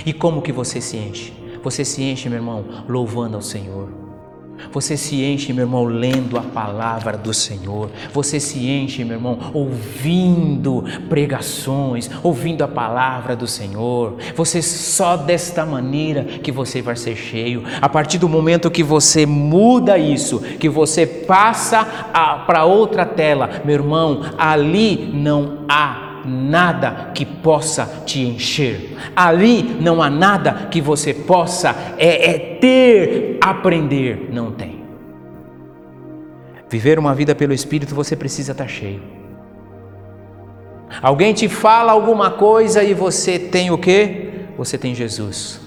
E 0.04 0.12
como 0.12 0.42
que 0.42 0.52
você 0.52 0.80
se 0.80 0.96
enche? 0.96 1.32
Você 1.62 1.84
se 1.84 2.02
enche, 2.02 2.28
meu 2.28 2.38
irmão, 2.38 2.64
louvando 2.88 3.36
ao 3.36 3.42
Senhor 3.42 4.04
você 4.72 4.96
se 4.96 5.22
enche, 5.22 5.52
meu 5.52 5.64
irmão, 5.64 5.84
lendo 5.84 6.38
a 6.38 6.42
palavra 6.42 7.16
do 7.16 7.32
Senhor. 7.32 7.90
Você 8.12 8.40
se 8.40 8.68
enche, 8.68 9.04
meu 9.04 9.16
irmão, 9.16 9.38
ouvindo 9.52 10.84
pregações, 11.08 12.10
ouvindo 12.22 12.62
a 12.62 12.68
palavra 12.68 13.36
do 13.36 13.46
Senhor. 13.46 14.16
Você 14.34 14.62
só 14.62 15.16
desta 15.16 15.64
maneira 15.64 16.24
que 16.24 16.50
você 16.50 16.82
vai 16.82 16.96
ser 16.96 17.16
cheio. 17.16 17.62
A 17.80 17.88
partir 17.88 18.18
do 18.18 18.28
momento 18.28 18.70
que 18.70 18.82
você 18.82 19.26
muda 19.26 19.98
isso, 19.98 20.40
que 20.40 20.68
você 20.68 21.06
passa 21.06 21.84
para 22.46 22.64
outra 22.64 23.04
tela, 23.04 23.62
meu 23.64 23.74
irmão, 23.74 24.22
ali 24.38 25.10
não 25.12 25.64
há 25.68 26.13
nada 26.24 27.10
que 27.14 27.24
possa 27.24 28.02
te 28.04 28.20
encher. 28.20 28.96
Ali 29.14 29.62
não 29.62 30.02
há 30.02 30.08
nada 30.08 30.68
que 30.70 30.80
você 30.80 31.12
possa 31.12 31.74
é, 31.98 32.30
é 32.30 32.38
ter, 32.58 33.38
aprender. 33.40 34.30
Não 34.32 34.52
tem. 34.52 34.84
Viver 36.68 36.98
uma 36.98 37.14
vida 37.14 37.34
pelo 37.34 37.52
Espírito, 37.52 37.94
você 37.94 38.16
precisa 38.16 38.52
estar 38.52 38.68
cheio. 38.68 39.02
Alguém 41.02 41.32
te 41.32 41.48
fala 41.48 41.92
alguma 41.92 42.30
coisa 42.30 42.82
e 42.82 42.94
você 42.94 43.38
tem 43.38 43.70
o 43.70 43.78
que? 43.78 44.46
Você 44.56 44.78
tem 44.78 44.94
Jesus. 44.94 45.60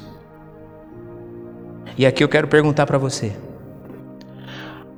E 1.98 2.06
aqui 2.06 2.24
eu 2.24 2.30
quero 2.30 2.48
perguntar 2.48 2.86
para 2.86 2.98
você: 2.98 3.36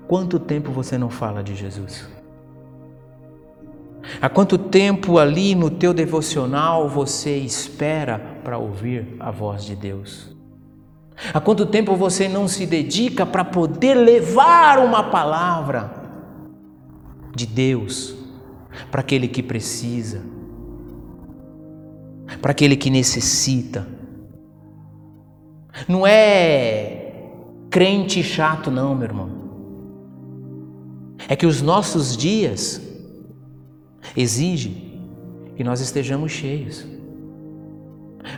quanto 0.08 0.40
tempo 0.40 0.72
você 0.72 0.98
não 0.98 1.10
fala 1.10 1.42
de 1.44 1.56
Jesus? 1.56 2.19
Há 4.22 4.28
quanto 4.28 4.58
tempo 4.58 5.18
ali 5.18 5.54
no 5.54 5.70
teu 5.70 5.94
devocional 5.94 6.90
você 6.90 7.38
espera 7.38 8.20
para 8.44 8.58
ouvir 8.58 9.16
a 9.20 9.30
voz 9.30 9.64
de 9.64 9.76
Deus? 9.76 10.36
Há 11.34 11.40
quanto 11.40 11.66
tempo 11.66 11.96
você 11.96 12.28
não 12.28 12.48
se 12.48 12.66
dedica 12.66 13.26
para 13.26 13.44
poder 13.44 13.94
levar 13.94 14.80
uma 14.80 15.04
palavra 15.04 15.92
de 17.36 17.46
Deus 17.46 18.16
para 18.90 19.02
aquele 19.02 19.28
que 19.28 19.44
precisa, 19.44 20.24
para 22.42 22.52
aquele 22.52 22.76
que 22.76 22.90
necessita? 22.90 23.88
Não 25.88 26.08
é 26.08 27.14
crente 27.70 28.24
chato, 28.24 28.72
não, 28.72 28.96
meu 28.96 29.06
irmão. 29.06 29.30
É 31.28 31.36
que 31.36 31.46
os 31.46 31.62
nossos 31.62 32.18
dias 32.18 32.89
exige 34.16 34.90
que 35.56 35.64
nós 35.64 35.82
estejamos 35.82 36.32
cheios. 36.32 36.86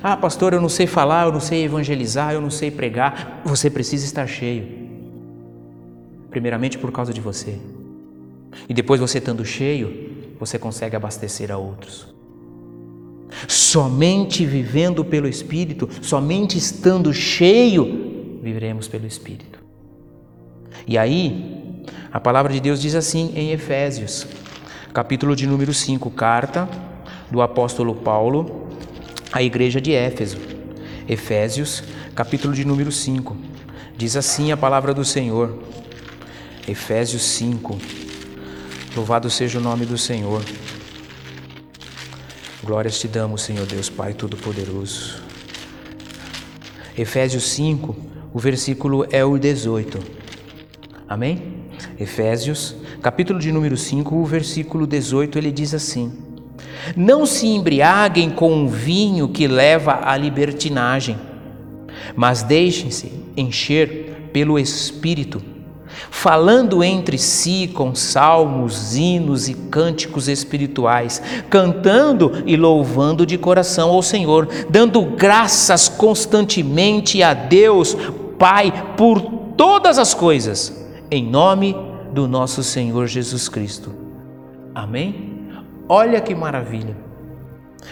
Ah, 0.02 0.16
pastor, 0.16 0.54
eu 0.54 0.62
não 0.62 0.70
sei 0.70 0.88
falar, 0.88 1.28
eu 1.28 1.32
não 1.32 1.40
sei 1.40 1.64
evangelizar, 1.64 2.34
eu 2.34 2.42
não 2.42 2.50
sei 2.50 2.72
pregar. 2.72 3.42
Você 3.46 3.70
precisa 3.70 4.06
estar 4.06 4.28
cheio. 4.28 4.68
Primeiramente 6.30 6.78
por 6.78 6.92
causa 6.92 7.14
de 7.14 7.22
você. 7.22 7.60
E 8.68 8.74
depois 8.74 9.00
você 9.00 9.18
estando 9.18 9.46
cheio, 9.46 10.34
você 10.40 10.58
consegue 10.58 10.96
abastecer 10.96 11.52
a 11.52 11.58
outros. 11.58 12.08
Somente 13.48 14.46
vivendo 14.46 15.04
pelo 15.06 15.28
Espírito, 15.28 15.90
somente 16.02 16.58
estando 16.58 17.14
cheio, 17.14 18.40
viveremos 18.42 18.88
pelo 18.88 19.06
Espírito. 19.06 19.60
E 20.88 20.98
aí, 20.98 21.84
a 22.12 22.20
palavra 22.20 22.52
de 22.52 22.60
Deus 22.60 22.82
diz 22.82 22.96
assim 22.96 23.32
em 23.36 23.52
Efésios 23.52 24.28
capítulo 24.94 25.36
de 25.36 25.48
número 25.48 25.74
5, 25.74 26.12
carta 26.12 26.68
do 27.30 27.42
apóstolo 27.42 27.96
Paulo 27.96 28.68
à 29.32 29.42
igreja 29.42 29.80
de 29.80 29.94
Éfeso. 29.94 30.38
Efésios, 31.08 31.84
capítulo 32.14 32.54
de 32.54 32.66
número 32.66 32.92
5. 32.92 33.38
Diz 33.98 34.18
assim 34.18 34.52
a 34.52 34.58
palavra 34.58 34.94
do 34.94 35.06
Senhor. 35.06 35.58
Efésios 36.68 37.24
5. 37.24 37.80
Louvado 38.96 39.30
seja 39.30 39.60
o 39.60 39.62
nome 39.62 39.86
do 39.86 39.98
Senhor. 39.98 40.44
Glórias 42.62 43.00
te 43.00 43.08
damos, 43.08 43.44
Senhor 43.44 43.66
Deus 43.66 43.90
Pai 43.90 44.14
Todo-Poderoso. 44.14 45.22
Efésios 46.98 47.50
5, 47.52 47.96
o 48.34 48.40
versículo 48.40 49.08
é 49.10 49.24
o 49.24 49.38
18. 49.38 50.00
Amém? 51.08 51.70
Efésios 51.98 52.76
capítulo 53.02 53.40
de 53.40 53.52
número 53.52 53.76
5, 53.76 54.16
o 54.16 54.24
versículo 54.24 54.86
18, 54.86 55.38
ele 55.38 55.52
diz 55.52 55.74
assim: 55.74 56.14
Não 56.96 57.26
se 57.26 57.48
embriaguem 57.48 58.30
com 58.30 58.64
o 58.64 58.70
vinho 58.70 59.28
que 59.28 59.48
leva 59.48 60.02
à 60.04 60.16
libertinagem, 60.16 61.18
mas 62.16 62.44
deixem-se 62.44 63.12
encher 63.36 64.30
pelo 64.32 64.60
Espírito, 64.60 65.42
falando 66.12 66.84
entre 66.84 67.18
si 67.18 67.72
com 67.74 67.96
salmos, 67.96 68.96
hinos 68.96 69.50
e 69.50 69.56
cânticos 69.56 70.28
espirituais, 70.28 71.24
cantando 71.50 72.44
e 72.46 72.56
louvando 72.56 73.26
de 73.26 73.36
coração 73.36 73.90
ao 73.90 74.04
Senhor, 74.04 74.48
dando 74.70 75.04
graças 75.04 75.90
constantemente 75.90 77.24
a 77.24 77.34
Deus, 77.34 77.98
Pai, 78.38 78.94
por 78.96 79.22
todas 79.58 79.98
as 79.98 80.14
coisas, 80.14 80.86
em 81.10 81.26
nome 81.26 81.74
de 81.74 81.91
do 82.12 82.28
nosso 82.28 82.64
Senhor 82.64 83.08
Jesus 83.08 83.48
Cristo. 83.48 83.92
Amém? 84.74 85.50
Olha 85.88 86.22
que 86.22 86.34
maravilha. 86.36 86.96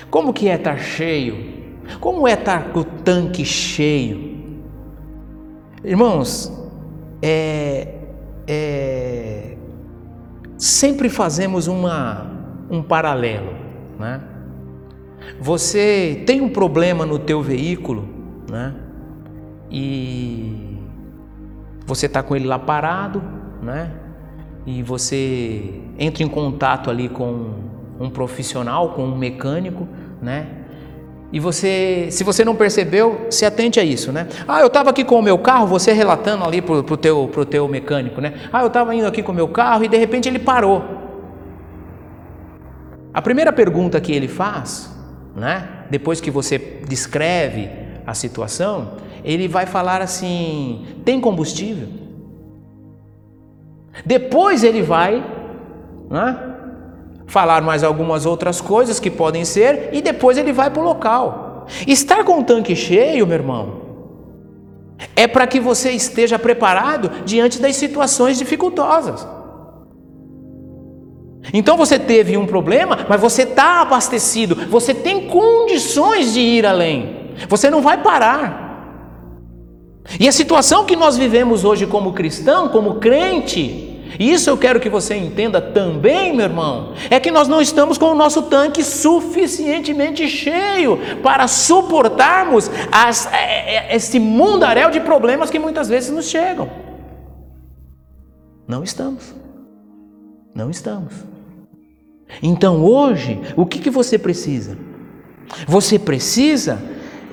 Como 0.10 0.34
que 0.34 0.48
é 0.48 0.56
estar 0.56 0.78
cheio? 0.78 1.60
Como 2.00 2.28
é 2.28 2.34
estar 2.34 2.72
com 2.72 2.82
o 2.82 2.84
tanque 2.84 3.44
cheio? 3.44 4.30
Irmãos, 5.84 6.52
é, 7.22 7.96
é, 8.48 9.58
sempre 10.58 11.10
fazemos 11.10 11.68
uma, 11.68 12.30
um 12.70 12.82
paralelo, 12.82 13.54
né? 13.98 14.22
Você 15.40 16.24
tem 16.26 16.42
um 16.42 16.50
problema 16.50 17.06
no 17.06 17.18
teu 17.18 17.42
veículo, 17.42 18.08
né? 18.50 18.76
E 19.72 20.78
você 21.86 22.06
está 22.06 22.22
com 22.22 22.36
ele 22.36 22.46
lá 22.46 22.60
parado, 22.60 23.22
né? 23.62 23.99
E 24.66 24.84
você 24.84 25.82
entra 25.98 26.24
em 26.24 26.28
contato 26.28 26.90
ali 26.90 27.10
com 27.10 27.54
um 28.00 28.10
profissional, 28.10 28.90
com 28.90 29.04
um 29.04 29.18
mecânico, 29.18 29.88
né? 30.22 30.48
E 31.32 31.40
você, 31.40 32.08
se 32.10 32.24
você 32.24 32.44
não 32.44 32.56
percebeu, 32.56 33.28
se 33.30 33.46
atente 33.46 33.80
a 33.80 33.84
isso, 33.84 34.12
né? 34.12 34.28
Ah, 34.48 34.62
eu 34.62 34.68
estava 34.68 34.90
aqui 34.90 35.04
com 35.04 35.20
o 35.20 35.22
meu 35.22 35.38
carro, 35.38 35.68
você 35.68 35.92
relatando 35.92 36.44
ali 36.44 36.60
para 36.60 36.76
o 36.76 36.98
teu, 36.98 37.28
pro 37.28 37.46
teu 37.46 37.68
mecânico, 37.68 38.20
né? 38.20 38.34
Ah, 38.52 38.62
eu 38.62 38.68
estava 38.68 38.96
indo 38.96 39.06
aqui 39.06 39.22
com 39.22 39.32
o 39.32 39.36
meu 39.36 39.48
carro 39.48 39.84
e 39.84 39.88
de 39.88 39.98
repente 39.98 40.28
ele 40.28 40.40
parou. 40.40 40.84
A 43.14 43.22
primeira 43.22 43.54
pergunta 43.54 44.02
que 44.02 44.12
ele 44.12 44.28
faz, 44.28 44.92
né? 45.36 45.70
Depois 45.90 46.20
que 46.20 46.32
você 46.32 46.58
descreve 46.88 47.70
a 48.08 48.14
situação, 48.16 48.94
ele 49.24 49.48
vai 49.48 49.68
falar 49.68 50.02
assim: 50.02 50.86
tem 51.06 51.22
combustível? 51.22 51.88
Depois 54.06 54.64
ele 54.64 54.82
vai 54.82 55.24
né, 56.10 56.38
falar 57.28 57.62
mais 57.62 57.84
algumas 57.84 58.26
outras 58.26 58.60
coisas 58.60 59.00
que 59.00 59.10
podem 59.10 59.46
ser, 59.46 59.90
e 59.94 60.02
depois 60.02 60.38
ele 60.38 60.52
vai 60.52 60.70
para 60.70 60.82
o 60.82 60.86
local. 60.86 61.68
Estar 61.88 62.24
com 62.24 62.40
o 62.40 62.44
tanque 62.44 62.76
cheio, 62.76 63.28
meu 63.28 63.36
irmão, 63.36 63.82
é 65.16 65.28
para 65.28 65.48
que 65.48 65.60
você 65.60 65.92
esteja 65.92 66.40
preparado 66.40 67.24
diante 67.26 67.60
das 67.60 67.76
situações 67.76 68.38
dificultosas. 68.38 69.28
Então 71.54 71.78
você 71.78 71.98
teve 71.98 72.38
um 72.38 72.46
problema, 72.46 73.06
mas 73.08 73.22
você 73.22 73.44
está 73.44 73.82
abastecido, 73.82 74.56
você 74.68 74.94
tem 74.94 75.28
condições 75.28 76.34
de 76.34 76.42
ir 76.42 76.66
além, 76.66 77.34
você 77.48 77.70
não 77.70 77.82
vai 77.82 78.02
parar. 78.02 78.68
E 80.20 80.28
a 80.28 80.32
situação 80.32 80.86
que 80.86 80.96
nós 80.96 81.18
vivemos 81.18 81.64
hoje 81.64 81.86
como 81.86 82.14
cristão, 82.14 82.70
como 82.70 82.96
crente, 82.96 83.89
e 84.18 84.32
isso 84.32 84.50
eu 84.50 84.58
quero 84.58 84.80
que 84.80 84.90
você 84.90 85.16
entenda 85.16 85.62
também, 85.62 86.36
meu 86.36 86.46
irmão, 86.46 86.94
é 87.10 87.20
que 87.20 87.30
nós 87.30 87.48
não 87.48 87.62
estamos 87.62 87.98
com 87.98 88.08
o 88.08 88.16
nosso 88.16 88.44
tanque 88.44 88.84
suficientemente 88.84 90.28
cheio 90.28 90.98
para 91.22 91.48
suportarmos 91.48 92.72
as, 92.92 93.32
é, 93.32 93.92
é, 93.92 93.96
esse 93.96 94.20
mundaréu 94.20 94.90
de 94.90 95.00
problemas 95.00 95.50
que 95.50 95.60
muitas 95.60 95.88
vezes 95.88 96.10
nos 96.10 96.28
chegam. 96.28 96.70
Não 98.68 98.84
estamos. 98.84 99.36
Não 100.56 100.70
estamos. 100.70 101.14
Então 102.42 102.84
hoje, 102.84 103.40
o 103.56 103.66
que, 103.66 103.80
que 103.80 103.90
você 103.90 104.18
precisa? 104.18 104.78
Você 105.68 106.00
precisa 106.00 106.82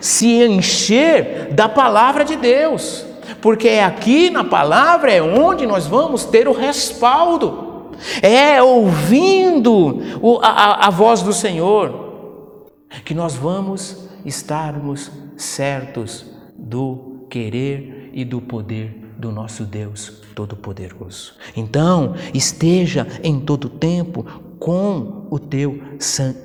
se 0.01 0.43
encher 0.45 1.49
da 1.53 1.68
palavra 1.68 2.24
de 2.24 2.37
Deus, 2.37 3.05
porque 3.41 3.68
é 3.68 3.85
aqui 3.85 4.31
na 4.31 4.45
palavra 4.45 5.12
é 5.12 5.22
onde 5.22 5.66
nós 5.66 5.87
vamos 5.87 6.24
ter 6.24 6.49
o 6.49 6.53
respaldo, 6.53 7.93
é 8.22 8.62
ouvindo 8.62 10.01
a, 10.43 10.87
a 10.87 10.91
voz 10.91 11.22
do 11.22 11.33
Senhor, 11.33 12.66
que 13.05 13.14
nós 13.14 13.35
vamos 13.35 14.09
estarmos 14.24 15.11
certos 15.37 16.27
do 16.57 17.27
querer 17.31 18.11
e 18.12 18.24
do 18.24 18.41
poder 18.41 19.07
do 19.18 19.33
nosso 19.33 19.64
Deus 19.64 20.22
Todo-Poderoso. 20.35 21.35
Então, 21.57 22.14
esteja 22.35 23.07
em 23.22 23.41
todo 23.41 23.70
tempo 23.70 24.24
com 24.59 25.27
o 25.31 25.39
teu 25.39 25.81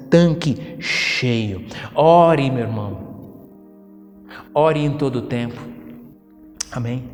tanque 0.09 0.77
cheio. 0.79 1.65
Ore, 1.93 2.49
meu 2.49 2.63
irmão. 2.63 3.11
Ore 4.53 4.79
em 4.79 4.97
todo 4.97 5.23
tempo. 5.23 5.61
Amém? 6.71 7.09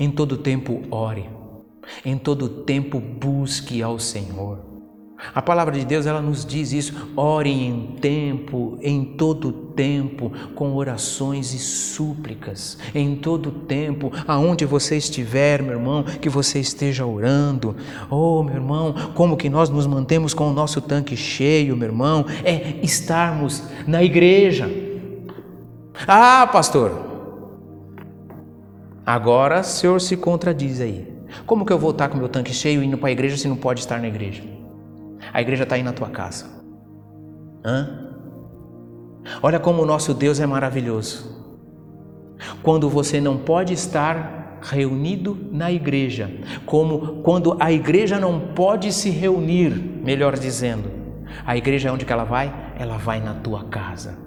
Em 0.00 0.10
todo 0.10 0.38
tempo, 0.38 0.82
ore. 0.90 1.28
Em 2.04 2.16
todo 2.16 2.48
tempo, 2.48 2.98
busque 2.98 3.82
ao 3.82 3.98
Senhor. 3.98 4.66
A 5.34 5.40
palavra 5.40 5.78
de 5.78 5.84
Deus 5.84 6.06
ela 6.06 6.20
nos 6.20 6.44
diz 6.44 6.72
isso: 6.72 7.10
orem 7.16 7.68
em 7.68 7.96
tempo, 7.98 8.78
em 8.82 9.04
todo 9.04 9.50
tempo, 9.50 10.30
com 10.54 10.74
orações 10.74 11.54
e 11.54 11.58
súplicas, 11.58 12.78
em 12.94 13.16
todo 13.16 13.50
tempo, 13.50 14.12
aonde 14.26 14.64
você 14.64 14.96
estiver, 14.96 15.62
meu 15.62 15.72
irmão, 15.72 16.02
que 16.02 16.28
você 16.28 16.60
esteja 16.60 17.06
orando. 17.06 17.76
Oh, 18.10 18.42
meu 18.42 18.56
irmão, 18.56 18.94
como 19.14 19.36
que 19.36 19.48
nós 19.48 19.70
nos 19.70 19.86
mantemos 19.86 20.34
com 20.34 20.50
o 20.50 20.52
nosso 20.52 20.80
tanque 20.80 21.16
cheio, 21.16 21.76
meu 21.76 21.88
irmão? 21.88 22.26
É 22.44 22.78
estarmos 22.82 23.62
na 23.86 24.02
igreja. 24.02 24.70
Ah, 26.06 26.46
pastor, 26.46 27.15
agora 29.06 29.60
o 29.60 29.64
senhor 29.64 30.00
se 30.00 30.16
contradiz 30.16 30.80
aí. 30.80 31.16
Como 31.46 31.64
que 31.64 31.72
eu 31.72 31.78
vou 31.78 31.90
estar 31.90 32.08
com 32.08 32.18
meu 32.18 32.28
tanque 32.28 32.52
cheio 32.52 32.82
indo 32.82 32.98
para 32.98 33.08
a 33.08 33.12
igreja 33.12 33.36
se 33.36 33.48
não 33.48 33.56
pode 33.56 33.80
estar 33.80 34.00
na 34.00 34.08
igreja? 34.08 34.42
A 35.32 35.40
igreja 35.40 35.62
está 35.62 35.76
aí 35.76 35.82
na 35.82 35.92
tua 35.92 36.08
casa. 36.08 36.46
Hã? 37.64 38.06
Olha 39.42 39.58
como 39.58 39.82
o 39.82 39.86
nosso 39.86 40.14
Deus 40.14 40.40
é 40.40 40.46
maravilhoso. 40.46 41.34
Quando 42.62 42.88
você 42.88 43.20
não 43.20 43.36
pode 43.36 43.72
estar 43.72 44.58
reunido 44.62 45.36
na 45.52 45.70
igreja, 45.70 46.30
como 46.64 47.22
quando 47.22 47.56
a 47.60 47.72
igreja 47.72 48.18
não 48.18 48.40
pode 48.54 48.92
se 48.92 49.10
reunir, 49.10 49.70
melhor 50.04 50.36
dizendo, 50.38 50.90
a 51.44 51.56
igreja 51.56 51.88
é 51.88 51.92
onde 51.92 52.04
que 52.04 52.12
ela 52.12 52.24
vai? 52.24 52.54
Ela 52.78 52.96
vai 52.96 53.20
na 53.20 53.34
tua 53.34 53.64
casa 53.64 54.18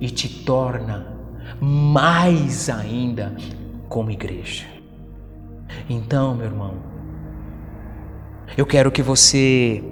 e 0.00 0.08
te 0.08 0.44
torna 0.44 1.14
mais 1.60 2.68
ainda 2.68 3.34
como 3.88 4.10
igreja. 4.10 4.66
Então, 5.88 6.34
meu 6.34 6.46
irmão, 6.46 6.74
eu 8.56 8.66
quero 8.66 8.90
que 8.90 9.02
você 9.02 9.82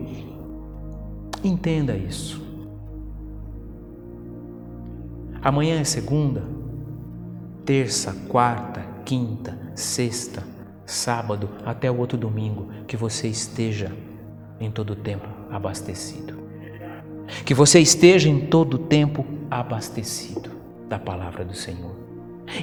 Entenda 1.45 1.97
isso. 1.97 2.41
Amanhã 5.43 5.81
é 5.81 5.85
segunda, 5.85 6.45
terça, 7.65 8.15
quarta, 8.29 8.81
quinta, 9.05 9.59
sexta, 9.75 10.45
sábado, 10.87 11.51
até 11.67 11.91
o 11.91 11.99
outro 11.99 12.17
domingo, 12.17 12.69
que 12.87 12.97
você 12.97 13.27
esteja 13.27 13.91
em 14.61 14.71
todo 14.71 14.95
tempo 14.95 15.27
abastecido. 15.51 16.41
Que 17.45 17.55
você 17.55 17.81
esteja 17.81 18.29
em 18.29 18.47
todo 18.47 18.79
tempo 18.79 19.27
abastecido 19.51 20.51
da 20.89 20.99
palavra 20.99 21.45
do 21.45 21.55
Senhor. 21.55 21.97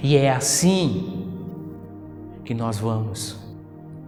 E 0.02 0.16
é 0.16 0.32
assim 0.32 1.19
que 2.50 2.56
nós 2.56 2.80
vamos 2.80 3.38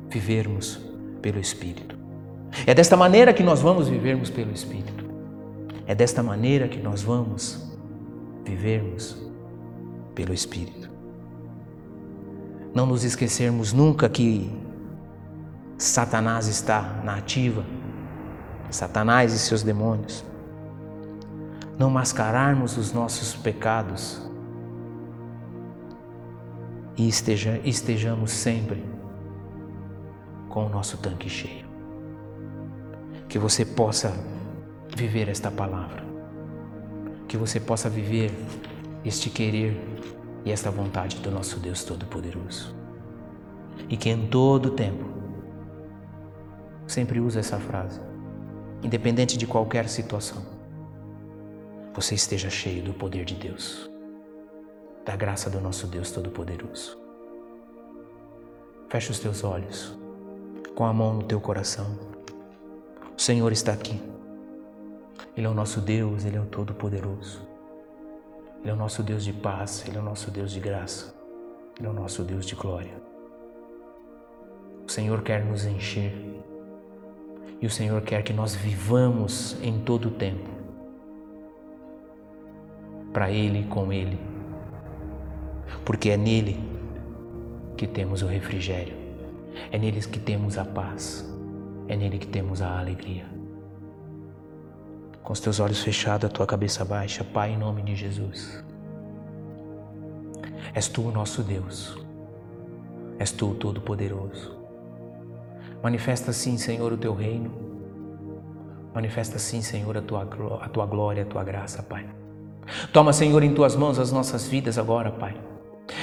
vivermos 0.10 0.80
pelo 1.22 1.40
Espírito. 1.40 1.96
É 2.66 2.74
desta 2.74 2.98
maneira 2.98 3.32
que 3.32 3.44
nós 3.44 3.62
vamos 3.62 3.88
vivermos 3.88 4.32
pelo 4.32 4.52
Espírito. 4.52 5.06
É 5.86 5.94
desta 5.94 6.24
maneira 6.24 6.68
que 6.68 6.80
nós 6.80 7.04
vamos 7.04 7.72
vivermos 8.44 9.16
pelo 10.16 10.34
Espírito. 10.34 10.90
Não 12.74 12.88
nos 12.88 13.04
esquecermos 13.04 13.74
nunca 13.74 14.10
que 14.10 14.52
Satanás 15.78 16.48
está 16.48 17.00
na 17.04 17.18
ativa, 17.18 17.64
Satanás 18.72 19.34
e 19.34 19.38
seus 19.38 19.62
demônios. 19.62 20.26
Não 21.78 21.92
mascararmos 21.92 22.76
os 22.76 22.92
nossos 22.92 23.36
pecados 23.36 24.20
e 27.02 27.08
esteja, 27.08 27.60
estejamos 27.64 28.30
sempre 28.30 28.84
com 30.48 30.68
o 30.68 30.70
nosso 30.70 30.98
tanque 30.98 31.28
cheio. 31.28 31.66
Que 33.28 33.40
você 33.40 33.66
possa 33.66 34.14
viver 34.96 35.28
esta 35.28 35.50
palavra, 35.50 36.04
que 37.28 37.36
você 37.38 37.60
possa 37.60 37.90
viver 37.90 38.32
este 39.04 39.32
querer 39.32 39.76
e 40.46 40.52
esta 40.52 40.70
vontade 40.70 41.18
do 41.18 41.32
nosso 41.32 41.60
Deus 41.60 41.84
Todo-Poderoso. 41.84 42.76
E 43.90 43.98
que 43.98 44.12
em 44.12 44.28
todo 44.28 44.70
tempo, 44.70 45.06
sempre 46.86 47.20
use 47.20 47.40
essa 47.40 47.58
frase, 47.58 48.00
independente 48.84 49.40
de 49.40 49.48
qualquer 49.48 49.90
situação, 49.90 50.46
você 51.96 52.14
esteja 52.14 52.52
cheio 52.52 52.84
do 52.84 52.94
poder 52.94 53.26
de 53.26 53.34
Deus, 53.34 53.91
da 55.06 55.16
graça 55.16 55.50
do 55.50 55.60
nosso 55.60 55.88
Deus 55.88 56.12
Todo-Poderoso. 56.12 56.98
Feche 58.90 59.12
os 59.12 59.20
teus 59.20 59.44
olhos, 59.44 59.98
com 60.76 60.86
a 60.86 60.94
mão 60.94 61.16
no 61.16 61.24
teu 61.24 61.40
coração. 61.40 61.98
O 63.18 63.22
Senhor 63.22 63.52
está 63.52 63.72
aqui. 63.72 64.02
Ele 65.36 65.48
é 65.48 65.50
o 65.50 65.54
nosso 65.54 65.80
Deus, 65.80 66.26
Ele 66.26 66.38
é 66.38 66.42
o 66.42 66.46
Todo-Poderoso. 66.46 67.42
Ele 68.62 68.70
é 68.70 68.74
o 68.74 68.78
nosso 68.78 69.02
Deus 69.02 69.24
de 69.24 69.34
paz, 69.34 69.84
Ele 69.88 69.98
é 69.98 70.00
o 70.00 70.04
nosso 70.04 70.30
Deus 70.30 70.52
de 70.52 70.60
graça, 70.60 71.16
Ele 71.80 71.88
é 71.88 71.90
o 71.90 71.94
nosso 71.94 72.24
Deus 72.24 72.46
de 72.46 72.56
glória. 72.56 73.02
O 74.86 74.92
Senhor 74.92 75.22
quer 75.22 75.44
nos 75.46 75.66
encher 75.66 76.14
e 77.62 77.66
o 77.66 77.70
Senhor 77.70 78.02
quer 78.02 78.24
que 78.24 78.34
nós 78.34 78.54
vivamos 78.54 79.56
em 79.64 79.80
todo 79.80 80.10
o 80.10 80.12
tempo 80.12 80.50
para 83.14 83.32
Ele 83.32 83.60
e 83.60 83.64
com 83.66 83.92
Ele, 83.92 84.20
porque 85.84 86.10
é 86.10 86.18
nele 86.18 86.60
que 87.78 87.88
temos 87.88 88.22
o 88.22 88.28
refrigério, 88.28 88.96
é 89.72 89.78
nele 89.78 90.00
que 90.02 90.20
temos 90.20 90.58
a 90.58 90.66
paz. 90.66 91.32
É 91.92 91.96
nele 91.98 92.18
que 92.18 92.28
temos 92.28 92.62
a 92.62 92.80
alegria. 92.80 93.26
Com 95.22 95.34
os 95.34 95.42
teus 95.42 95.60
olhos 95.60 95.82
fechados, 95.82 96.30
a 96.30 96.32
tua 96.32 96.48
cabeça 96.48 96.86
baixa, 96.86 97.22
Pai, 97.22 97.52
em 97.52 97.58
nome 97.58 97.82
de 97.82 97.98
Jesus. 97.98 98.64
És 100.74 100.88
tu 100.88 101.02
o 101.02 101.12
nosso 101.12 101.44
Deus. 101.44 101.98
És 103.20 103.34
tu 103.34 103.52
o 103.52 103.56
Todo-Poderoso. 103.56 104.58
Manifesta 105.84 106.32
sim, 106.32 106.58
Senhor, 106.58 106.94
o 106.94 106.98
teu 106.98 107.14
reino. 107.14 107.52
Manifesta 108.94 109.38
sim, 109.38 109.62
Senhor, 109.62 109.98
a 109.98 110.02
tua, 110.02 110.22
a 110.62 110.70
tua 110.70 110.86
glória, 110.86 111.24
a 111.24 111.26
tua 111.26 111.44
graça, 111.44 111.84
Pai. 111.84 112.08
Toma, 112.94 113.12
Senhor, 113.12 113.44
em 113.44 113.54
tuas 113.54 113.76
mãos 113.76 114.00
as 114.00 114.14
nossas 114.14 114.48
vidas 114.48 114.78
agora, 114.78 115.12
Pai. 115.12 115.36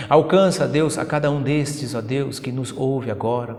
Alcança, 0.08 0.66
Deus, 0.66 0.96
a 0.96 1.04
cada 1.04 1.30
um 1.30 1.42
destes, 1.42 1.94
ó 1.94 2.00
Deus, 2.00 2.38
que 2.38 2.50
nos 2.50 2.72
ouve 2.76 3.10
agora. 3.10 3.56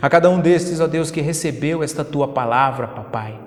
A 0.00 0.08
cada 0.08 0.28
um 0.28 0.40
destes, 0.40 0.80
ó 0.80 0.86
Deus, 0.86 1.10
que 1.10 1.20
recebeu 1.20 1.82
esta 1.82 2.04
tua 2.04 2.28
palavra, 2.28 2.88
papai. 2.88 3.46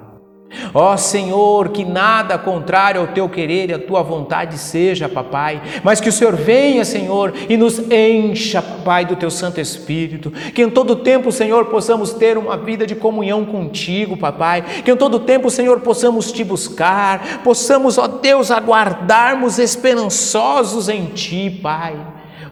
Ó 0.73 0.97
Senhor, 0.97 1.69
que 1.69 1.85
nada 1.85 2.37
contrário 2.37 3.01
ao 3.01 3.07
teu 3.07 3.29
querer 3.29 3.69
e 3.69 3.73
à 3.73 3.79
tua 3.79 4.01
vontade 4.01 4.57
seja, 4.57 5.07
papai, 5.07 5.61
mas 5.83 6.01
que 6.01 6.09
o 6.09 6.11
Senhor 6.11 6.35
venha, 6.35 6.83
Senhor, 6.83 7.33
e 7.47 7.55
nos 7.55 7.79
encha, 7.91 8.61
papai, 8.61 9.05
do 9.05 9.15
teu 9.15 9.29
Santo 9.29 9.61
Espírito. 9.61 10.31
Que 10.31 10.63
em 10.63 10.69
todo 10.69 10.95
tempo, 10.95 11.31
Senhor, 11.31 11.65
possamos 11.65 12.13
ter 12.13 12.37
uma 12.37 12.57
vida 12.57 12.87
de 12.87 12.95
comunhão 12.95 13.45
contigo, 13.45 14.17
papai. 14.17 14.63
Que 14.83 14.91
em 14.91 14.97
todo 14.97 15.19
tempo, 15.19 15.51
Senhor, 15.51 15.81
possamos 15.81 16.31
te 16.31 16.43
buscar, 16.43 17.41
possamos, 17.43 17.97
ó 17.97 18.07
Deus, 18.07 18.49
aguardarmos 18.49 19.59
esperançosos 19.59 20.89
em 20.89 21.05
ti, 21.07 21.59
Pai, 21.61 21.95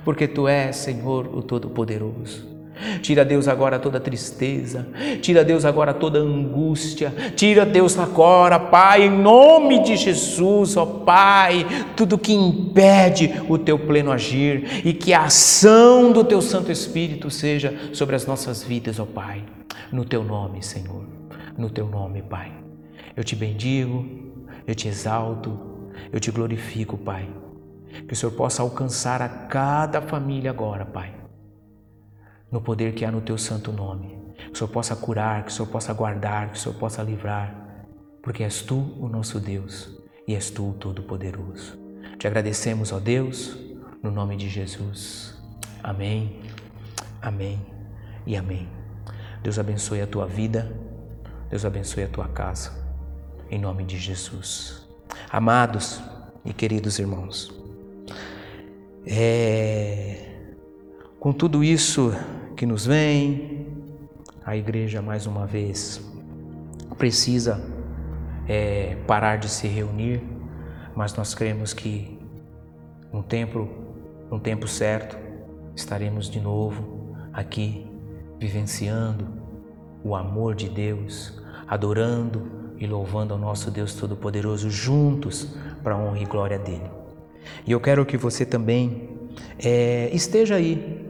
porque 0.03 0.27
tu 0.27 0.47
és, 0.47 0.75
Senhor, 0.75 1.27
o 1.35 1.41
Todo-Poderoso. 1.41 2.57
Tira 3.01 3.25
Deus 3.25 3.47
agora 3.47 3.79
toda 3.79 3.99
tristeza, 3.99 4.87
tira 5.21 5.43
Deus 5.43 5.65
agora 5.65 5.93
toda 5.93 6.19
angústia, 6.19 7.13
tira 7.35 7.65
Deus 7.65 7.97
agora, 7.97 8.59
Pai, 8.59 9.07
em 9.07 9.09
nome 9.09 9.81
de 9.83 9.95
Jesus, 9.95 10.77
ó 10.77 10.85
Pai, 10.85 11.65
tudo 11.95 12.17
que 12.17 12.33
impede 12.33 13.33
o 13.49 13.57
teu 13.57 13.79
pleno 13.79 14.11
agir 14.11 14.85
e 14.85 14.93
que 14.93 15.13
a 15.13 15.25
ação 15.25 16.11
do 16.11 16.23
teu 16.23 16.41
Santo 16.41 16.71
Espírito 16.71 17.31
seja 17.31 17.73
sobre 17.93 18.15
as 18.15 18.25
nossas 18.25 18.63
vidas, 18.63 18.99
ó 18.99 19.05
Pai, 19.05 19.43
no 19.91 20.05
teu 20.05 20.23
nome, 20.23 20.63
Senhor, 20.63 21.03
no 21.57 21.69
teu 21.69 21.87
nome, 21.87 22.21
Pai. 22.21 22.51
Eu 23.15 23.23
te 23.23 23.35
bendigo, 23.35 24.05
eu 24.67 24.75
te 24.75 24.87
exalto, 24.87 25.59
eu 26.13 26.19
te 26.19 26.29
glorifico, 26.29 26.95
Pai. 26.95 27.27
Que 28.05 28.13
o 28.13 28.15
Senhor 28.15 28.33
possa 28.33 28.61
alcançar 28.61 29.21
a 29.21 29.29
cada 29.29 30.01
família 30.01 30.51
agora, 30.51 30.85
Pai 30.85 31.17
no 32.51 32.61
poder 32.61 32.93
que 32.93 33.05
há 33.05 33.11
no 33.11 33.21
teu 33.21 33.37
santo 33.37 33.71
nome. 33.71 34.17
Que 34.35 34.53
o 34.53 34.55
Senhor 34.55 34.69
possa 34.69 34.95
curar, 34.95 35.43
que 35.43 35.51
o 35.51 35.53
Senhor 35.53 35.67
possa 35.67 35.93
guardar, 35.93 36.51
que 36.51 36.57
o 36.57 36.61
Senhor 36.61 36.75
possa 36.75 37.03
livrar, 37.03 37.53
porque 38.21 38.43
és 38.43 38.61
tu 38.61 38.95
o 38.99 39.07
nosso 39.07 39.39
Deus 39.39 39.89
e 40.27 40.35
és 40.35 40.49
tu 40.49 40.69
o 40.69 40.73
Todo-Poderoso. 40.73 41.77
Te 42.17 42.27
agradecemos, 42.27 42.91
ó 42.91 42.99
Deus, 42.99 43.57
no 44.01 44.11
nome 44.11 44.37
de 44.37 44.49
Jesus. 44.49 45.35
Amém, 45.83 46.41
amém 47.21 47.65
e 48.25 48.35
amém. 48.35 48.67
Deus 49.41 49.59
abençoe 49.59 50.01
a 50.01 50.07
tua 50.07 50.25
vida, 50.25 50.71
Deus 51.49 51.65
abençoe 51.65 52.03
a 52.03 52.07
tua 52.07 52.27
casa, 52.27 52.71
em 53.49 53.59
nome 53.59 53.83
de 53.83 53.97
Jesus. 53.97 54.87
Amados 55.29 56.01
e 56.43 56.53
queridos 56.53 56.99
irmãos, 56.99 57.53
é 59.07 60.27
com 61.19 61.33
tudo 61.33 61.63
isso 61.63 62.13
que 62.55 62.65
nos 62.65 62.85
vem, 62.85 63.67
a 64.45 64.55
igreja 64.55 65.01
mais 65.01 65.25
uma 65.25 65.45
vez 65.45 66.01
precisa 66.97 67.61
é, 68.47 68.95
parar 69.07 69.37
de 69.37 69.49
se 69.49 69.67
reunir, 69.67 70.23
mas 70.95 71.15
nós 71.15 71.35
cremos 71.35 71.73
que 71.73 72.19
no 73.11 73.23
tempo, 73.23 73.67
no 74.29 74.39
tempo 74.39 74.67
certo, 74.67 75.17
estaremos 75.75 76.29
de 76.29 76.39
novo 76.39 77.15
aqui 77.33 77.89
vivenciando 78.39 79.27
o 80.03 80.15
amor 80.15 80.55
de 80.55 80.69
Deus, 80.69 81.41
adorando 81.67 82.73
e 82.77 82.87
louvando 82.87 83.33
ao 83.33 83.39
nosso 83.39 83.69
Deus 83.69 83.95
Todo-Poderoso 83.95 84.69
juntos 84.69 85.57
para 85.83 85.95
a 85.95 85.97
honra 85.97 86.19
e 86.19 86.25
glória 86.25 86.59
dele. 86.59 86.96
E 87.65 87.71
eu 87.71 87.79
quero 87.79 88.05
que 88.05 88.17
você 88.17 88.45
também 88.45 89.09
é, 89.59 90.09
esteja 90.13 90.55
aí. 90.55 91.05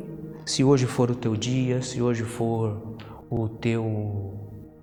Se 0.45 0.63
hoje 0.63 0.85
for 0.85 1.11
o 1.11 1.15
teu 1.15 1.35
dia, 1.35 1.81
se 1.81 2.01
hoje 2.01 2.23
for 2.23 2.95
o 3.29 3.49
teu 3.49 3.83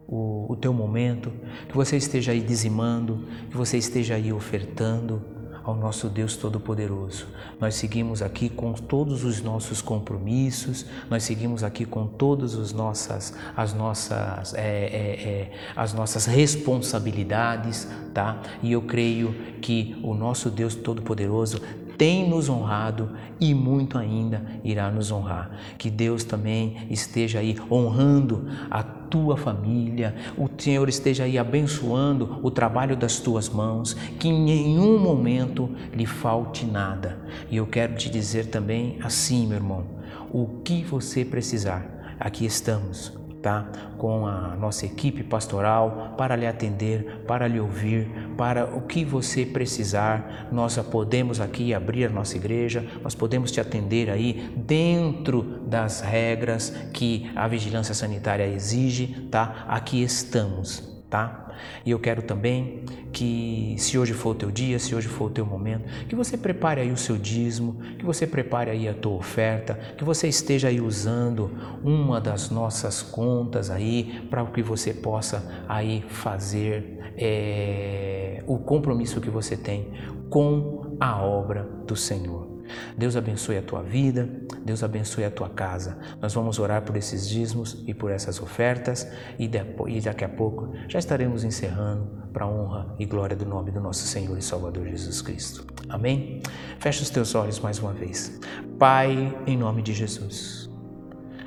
o, 0.07 0.53
o 0.53 0.57
teu 0.57 0.73
momento, 0.73 1.33
que 1.69 1.75
você 1.75 1.97
esteja 1.97 2.33
aí 2.33 2.41
dizimando, 2.41 3.25
que 3.51 3.57
você 3.57 3.79
esteja 3.79 4.15
aí 4.15 4.33
ofertando 4.33 5.34
ao 5.65 5.75
nosso 5.75 6.09
Deus 6.09 6.37
Todo-Poderoso. 6.37 7.27
Nós 7.59 7.75
seguimos 7.75 8.21
aqui 8.21 8.49
com 8.51 8.75
todos 8.75 9.25
os 9.25 9.41
nossos 9.41 9.81
compromissos, 9.81 10.85
nós 11.09 11.23
seguimos 11.23 11.65
aqui 11.65 11.87
com 11.87 12.07
todas 12.07 12.55
as 12.55 12.73
nossas, 12.73 13.35
as 13.57 13.73
nossas, 13.73 14.53
é, 14.55 14.61
é, 14.61 15.29
é, 15.29 15.53
as 15.75 15.95
nossas 15.95 16.27
responsabilidades, 16.27 17.89
tá? 18.13 18.41
E 18.63 18.73
eu 18.73 18.83
creio 18.83 19.35
que 19.63 19.97
o 20.03 20.15
nosso 20.15 20.51
Deus 20.51 20.75
Todo-Poderoso 20.75 21.61
tem 21.97 22.29
nos 22.29 22.49
honrado 22.49 23.11
e 23.41 23.55
muito 23.55 23.99
ainda 23.99 24.45
irá 24.63 24.91
nos 24.91 25.11
honrar. 25.11 25.51
Que 25.79 25.91
Deus 25.91 26.25
também 26.25 26.87
esteja 26.91 27.39
aí 27.39 27.57
honrando 27.71 28.47
a 28.71 28.83
tua 28.83 29.37
família, 29.37 30.15
o 30.37 30.49
Senhor 30.59 30.89
esteja 30.89 31.25
aí 31.25 31.39
abençoando 31.39 32.41
o 32.43 32.51
trabalho 32.51 32.97
das 32.97 33.21
tuas 33.21 33.49
mãos, 33.49 33.95
que 34.19 34.29
em 34.29 34.45
nenhum 34.45 34.99
momento 34.99 35.71
lhe 35.93 36.07
falte 36.07 36.65
nada. 36.67 37.19
E 37.51 37.57
eu 37.57 37.67
quero 37.67 37.95
te 37.95 38.11
dizer 38.11 38.47
também 38.47 38.99
assim, 39.03 39.47
meu 39.47 39.59
irmão, 39.59 39.85
o 40.33 40.61
que 40.65 40.83
você 40.83 41.25
precisar, 41.25 42.17
aqui 42.19 42.45
estamos 42.45 43.24
tá? 43.45 43.67
com 43.99 44.27
a 44.27 44.57
nossa 44.57 44.87
equipe 44.87 45.23
pastoral 45.23 46.15
para 46.17 46.35
lhe 46.35 46.47
atender, 46.47 47.23
para 47.27 47.47
lhe 47.47 47.61
ouvir, 47.61 48.09
para 48.39 48.65
o 48.65 48.81
que 48.81 49.05
você 49.05 49.45
precisar. 49.45 50.49
Nós 50.51 50.79
podemos 50.79 51.41
aqui 51.43 51.75
abrir 51.75 52.07
a 52.07 52.09
nossa 52.09 52.37
igreja, 52.37 52.87
nós 53.03 53.15
podemos 53.15 53.51
te 53.51 53.61
atender 53.61 54.09
aí 54.09 54.51
dentro 54.57 55.43
das 55.67 56.01
regras 56.01 56.71
que 56.95 57.31
a 57.37 57.47
vigilância 57.47 57.95
sanitária 57.95 58.47
exige, 58.47 59.29
tá? 59.31 59.67
Aqui 59.69 60.03
estamos 60.03 60.94
tá? 61.09 61.53
E 61.85 61.91
eu 61.91 61.99
quero 61.99 62.23
também 62.23 62.85
que, 63.13 63.77
se 63.79 63.97
hoje 63.99 64.13
for 64.13 64.31
o 64.31 64.35
teu 64.35 64.51
dia, 64.51 64.79
se 64.79 64.95
hoje 64.95 65.09
for 65.09 65.27
o 65.27 65.31
teu 65.31 65.47
momento, 65.47 65.85
que 66.09 66.15
você 66.15 66.37
prepare 66.37 66.81
aí 66.81 66.91
o 66.91 66.97
seu 66.97 67.17
dízimo, 67.17 67.77
que 67.99 68.05
você 68.05 68.27
prepare 68.27 68.71
aí 68.71 68.89
a 68.89 68.95
tua 68.95 69.15
oferta, 69.15 69.75
que 69.97 70.05
você 70.05 70.29
esteja 70.29 70.69
aí 70.69 70.81
usando 70.81 71.51
uma 71.83 72.21
das 72.21 72.51
nossas 72.51 73.03
contas 73.03 73.71
aí 73.71 74.27
para 74.29 74.45
que 74.47 74.63
você 74.63 74.93
possa 74.93 75.65
aí 75.69 76.05
fazer 76.09 77.13
é, 77.17 78.43
o 78.47 78.59
compromisso 78.59 79.21
que 79.21 79.31
você 79.31 79.57
tem 79.57 79.93
com 80.29 80.97
a 80.99 81.23
obra 81.23 81.63
do 81.87 81.95
Senhor. 81.95 82.54
Deus 82.97 83.17
abençoe 83.17 83.59
a 83.59 83.63
tua 83.63 83.83
vida, 83.83 84.29
Deus 84.65 84.83
abençoe 84.83 85.25
a 85.25 85.31
tua 85.31 85.49
casa. 85.49 85.99
Nós 86.21 86.35
vamos 86.35 86.59
orar 86.59 86.83
por 86.83 86.97
esses 86.97 87.29
dízimos 87.29 87.83
e 87.87 87.95
por 87.95 88.11
essas 88.11 88.41
ofertas 88.41 89.07
e, 89.39 89.47
depois, 89.49 89.95
e 89.95 90.01
daqui 90.01 90.25
a 90.25 90.29
pouco 90.29 90.73
já 90.89 90.99
estaremos 90.99 91.45
encerrando 91.45 92.25
para 92.33 92.45
a 92.45 92.49
honra 92.49 92.95
e 92.99 93.07
glória 93.07 93.37
do 93.37 93.47
nome 93.47 93.71
do 93.71 93.81
nosso 93.81 94.07
Senhor 94.07 94.37
e 94.37 94.43
Salvador 94.43 94.87
Jesus 94.87 95.23
Cristo. 95.23 95.65
Amém? 95.89 96.43
Fecha 96.79 97.03
os 97.03 97.11
teus 97.11 97.35
olhos 97.35 97.61
mais 97.61 97.79
uma 97.79 97.93
vez. 97.93 98.41
Pai, 98.79 99.37
em 99.47 99.57
nome 99.57 99.83
de 99.83 99.93
Jesus, 99.93 100.69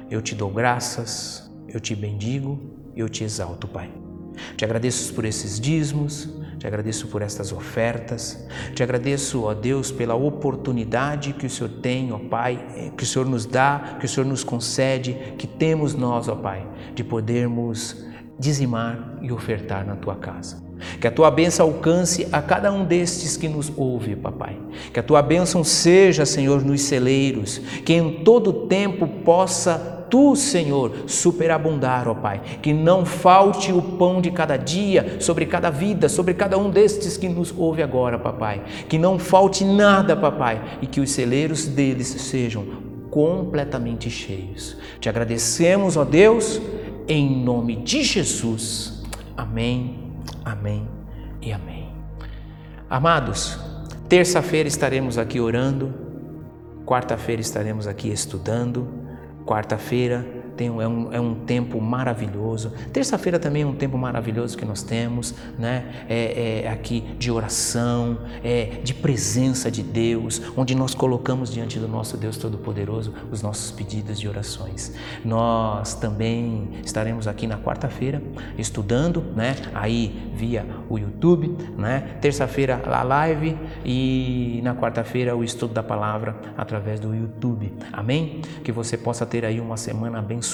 eu 0.09 0.21
te 0.21 0.33
dou 0.33 0.49
graças, 0.49 1.51
eu 1.67 1.79
te 1.79 1.95
bendigo, 1.95 2.59
eu 2.95 3.09
te 3.09 3.23
exalto, 3.23 3.67
Pai. 3.67 3.91
Te 4.55 4.63
agradeço 4.63 5.13
por 5.13 5.25
esses 5.25 5.59
dízimos, 5.59 6.29
te 6.57 6.65
agradeço 6.65 7.07
por 7.07 7.21
estas 7.21 7.51
ofertas. 7.51 8.47
Te 8.73 8.81
agradeço, 8.81 9.43
ó 9.43 9.53
Deus, 9.53 9.91
pela 9.91 10.15
oportunidade 10.15 11.33
que 11.33 11.45
o 11.45 11.49
Senhor 11.49 11.69
tem, 11.81 12.11
ó 12.11 12.17
Pai, 12.17 12.59
eh, 12.75 12.91
que 12.97 13.03
o 13.03 13.05
Senhor 13.05 13.27
nos 13.27 13.45
dá, 13.45 13.97
que 13.99 14.05
o 14.05 14.09
Senhor 14.09 14.25
nos 14.25 14.43
concede, 14.43 15.13
que 15.37 15.45
temos 15.45 15.93
nós, 15.93 16.27
ó 16.27 16.35
Pai, 16.35 16.67
de 16.95 17.03
podermos 17.03 18.05
dizimar 18.39 19.17
e 19.21 19.31
ofertar 19.31 19.85
na 19.85 19.95
tua 19.95 20.15
casa. 20.15 20.65
Que 20.99 21.07
a 21.07 21.11
tua 21.11 21.31
bênção 21.31 21.65
alcance 21.65 22.27
a 22.31 22.41
cada 22.41 22.71
um 22.71 22.85
destes 22.85 23.35
que 23.35 23.47
nos 23.47 23.71
ouve, 23.75 24.15
papai. 24.15 24.59
Que 24.93 24.99
a 24.99 25.03
tua 25.03 25.23
bênção 25.23 25.63
seja, 25.63 26.25
Senhor, 26.25 26.63
nos 26.63 26.81
celeiros, 26.81 27.57
que 27.83 27.93
em 27.93 28.23
todo 28.23 28.67
tempo 28.67 29.07
possa 29.07 29.96
tu, 30.09 30.35
Senhor, 30.35 30.91
superabundar, 31.07 32.07
ó 32.07 32.13
Pai. 32.13 32.41
Que 32.61 32.73
não 32.73 33.05
falte 33.05 33.71
o 33.71 33.81
pão 33.81 34.21
de 34.21 34.31
cada 34.31 34.57
dia 34.57 35.17
sobre 35.19 35.45
cada 35.45 35.69
vida, 35.69 36.09
sobre 36.09 36.33
cada 36.33 36.57
um 36.57 36.69
destes 36.69 37.17
que 37.17 37.27
nos 37.27 37.53
ouve 37.55 37.81
agora, 37.81 38.17
papai. 38.17 38.63
Que 38.87 38.97
não 38.97 39.17
falte 39.19 39.63
nada, 39.63 40.15
papai, 40.15 40.61
e 40.81 40.87
que 40.87 40.99
os 40.99 41.11
celeiros 41.11 41.65
deles 41.67 42.07
sejam 42.07 42.65
completamente 43.09 44.09
cheios. 44.09 44.77
Te 44.99 45.09
agradecemos, 45.09 45.97
ó 45.97 46.03
Deus, 46.03 46.61
em 47.07 47.43
nome 47.43 47.77
de 47.77 48.03
Jesus. 48.03 49.03
Amém, 49.35 50.13
amém 50.43 50.87
e 51.41 51.51
amém. 51.51 51.89
Amados, 52.89 53.59
terça-feira 54.07 54.67
estaremos 54.67 55.17
aqui 55.17 55.39
orando, 55.39 55.93
quarta-feira 56.85 57.41
estaremos 57.41 57.87
aqui 57.87 58.09
estudando. 58.09 59.06
Quarta-feira 59.47 60.25
tem, 60.57 60.67
é, 60.67 60.87
um, 60.87 61.13
é 61.13 61.21
um 61.21 61.35
tempo 61.35 61.79
maravilhoso. 61.79 62.73
Terça-feira 62.91 63.39
também 63.39 63.61
é 63.61 63.65
um 63.65 63.75
tempo 63.75 63.97
maravilhoso 63.97 64.57
que 64.57 64.65
nós 64.65 64.83
temos, 64.83 65.33
né? 65.57 66.05
É, 66.09 66.63
é 66.65 66.69
aqui 66.69 67.01
de 67.17 67.31
oração, 67.31 68.17
é 68.43 68.79
de 68.83 68.93
presença 68.93 69.69
de 69.69 69.83
Deus, 69.83 70.41
onde 70.57 70.75
nós 70.75 70.93
colocamos 70.93 71.53
diante 71.53 71.79
do 71.79 71.87
nosso 71.87 72.17
Deus 72.17 72.37
Todo-Poderoso 72.37 73.13
os 73.31 73.41
nossos 73.41 73.71
pedidos 73.71 74.19
de 74.19 74.27
orações. 74.27 74.93
Nós 75.23 75.93
também 75.93 76.69
estaremos 76.83 77.27
aqui 77.27 77.45
na 77.45 77.57
quarta-feira 77.57 78.21
estudando, 78.57 79.21
né? 79.35 79.55
Aí 79.73 80.31
via 80.33 80.65
o 80.89 80.97
YouTube, 80.97 81.55
né? 81.77 82.17
Terça-feira 82.21 82.81
a 82.85 83.03
live 83.03 83.57
e 83.85 84.59
na 84.63 84.73
quarta-feira 84.75 85.35
o 85.35 85.43
estudo 85.43 85.73
da 85.73 85.83
palavra 85.83 86.35
através 86.57 86.99
do 86.99 87.13
YouTube. 87.13 87.71
Amém? 87.93 88.41
Que 88.63 88.71
você 88.71 88.97
possa 88.97 89.25
ter 89.25 89.45
aí 89.45 89.59
uma 89.59 89.77
semana 89.77 90.19
abençoada, 90.19 90.46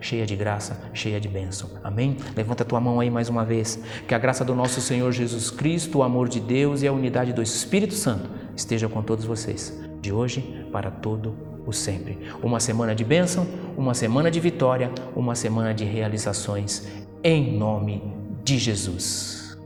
cheia 0.00 0.24
de 0.24 0.36
graça, 0.36 0.80
cheia 0.92 1.20
de 1.20 1.28
bênção. 1.28 1.70
Amém? 1.82 2.16
Levanta 2.36 2.64
tua 2.64 2.80
mão 2.80 3.00
aí 3.00 3.10
mais 3.10 3.28
uma 3.28 3.44
vez. 3.44 3.78
Que 4.06 4.14
a 4.14 4.18
graça 4.18 4.44
do 4.44 4.54
nosso 4.54 4.80
Senhor 4.80 5.12
Jesus 5.12 5.50
Cristo, 5.50 5.98
o 5.98 6.02
amor 6.02 6.28
de 6.28 6.40
Deus 6.40 6.82
e 6.82 6.88
a 6.88 6.92
unidade 6.92 7.32
do 7.32 7.42
Espírito 7.42 7.94
Santo 7.94 8.30
esteja 8.56 8.88
com 8.88 9.02
todos 9.02 9.24
vocês, 9.24 9.78
de 10.00 10.12
hoje 10.12 10.66
para 10.72 10.90
todo 10.90 11.34
o 11.66 11.72
sempre. 11.72 12.18
Uma 12.42 12.60
semana 12.60 12.94
de 12.94 13.04
bênção, 13.04 13.46
uma 13.76 13.94
semana 13.94 14.30
de 14.30 14.40
vitória, 14.40 14.90
uma 15.14 15.34
semana 15.34 15.74
de 15.74 15.84
realizações 15.84 16.86
em 17.22 17.56
nome 17.56 18.02
de 18.42 18.58
Jesus. 18.58 19.58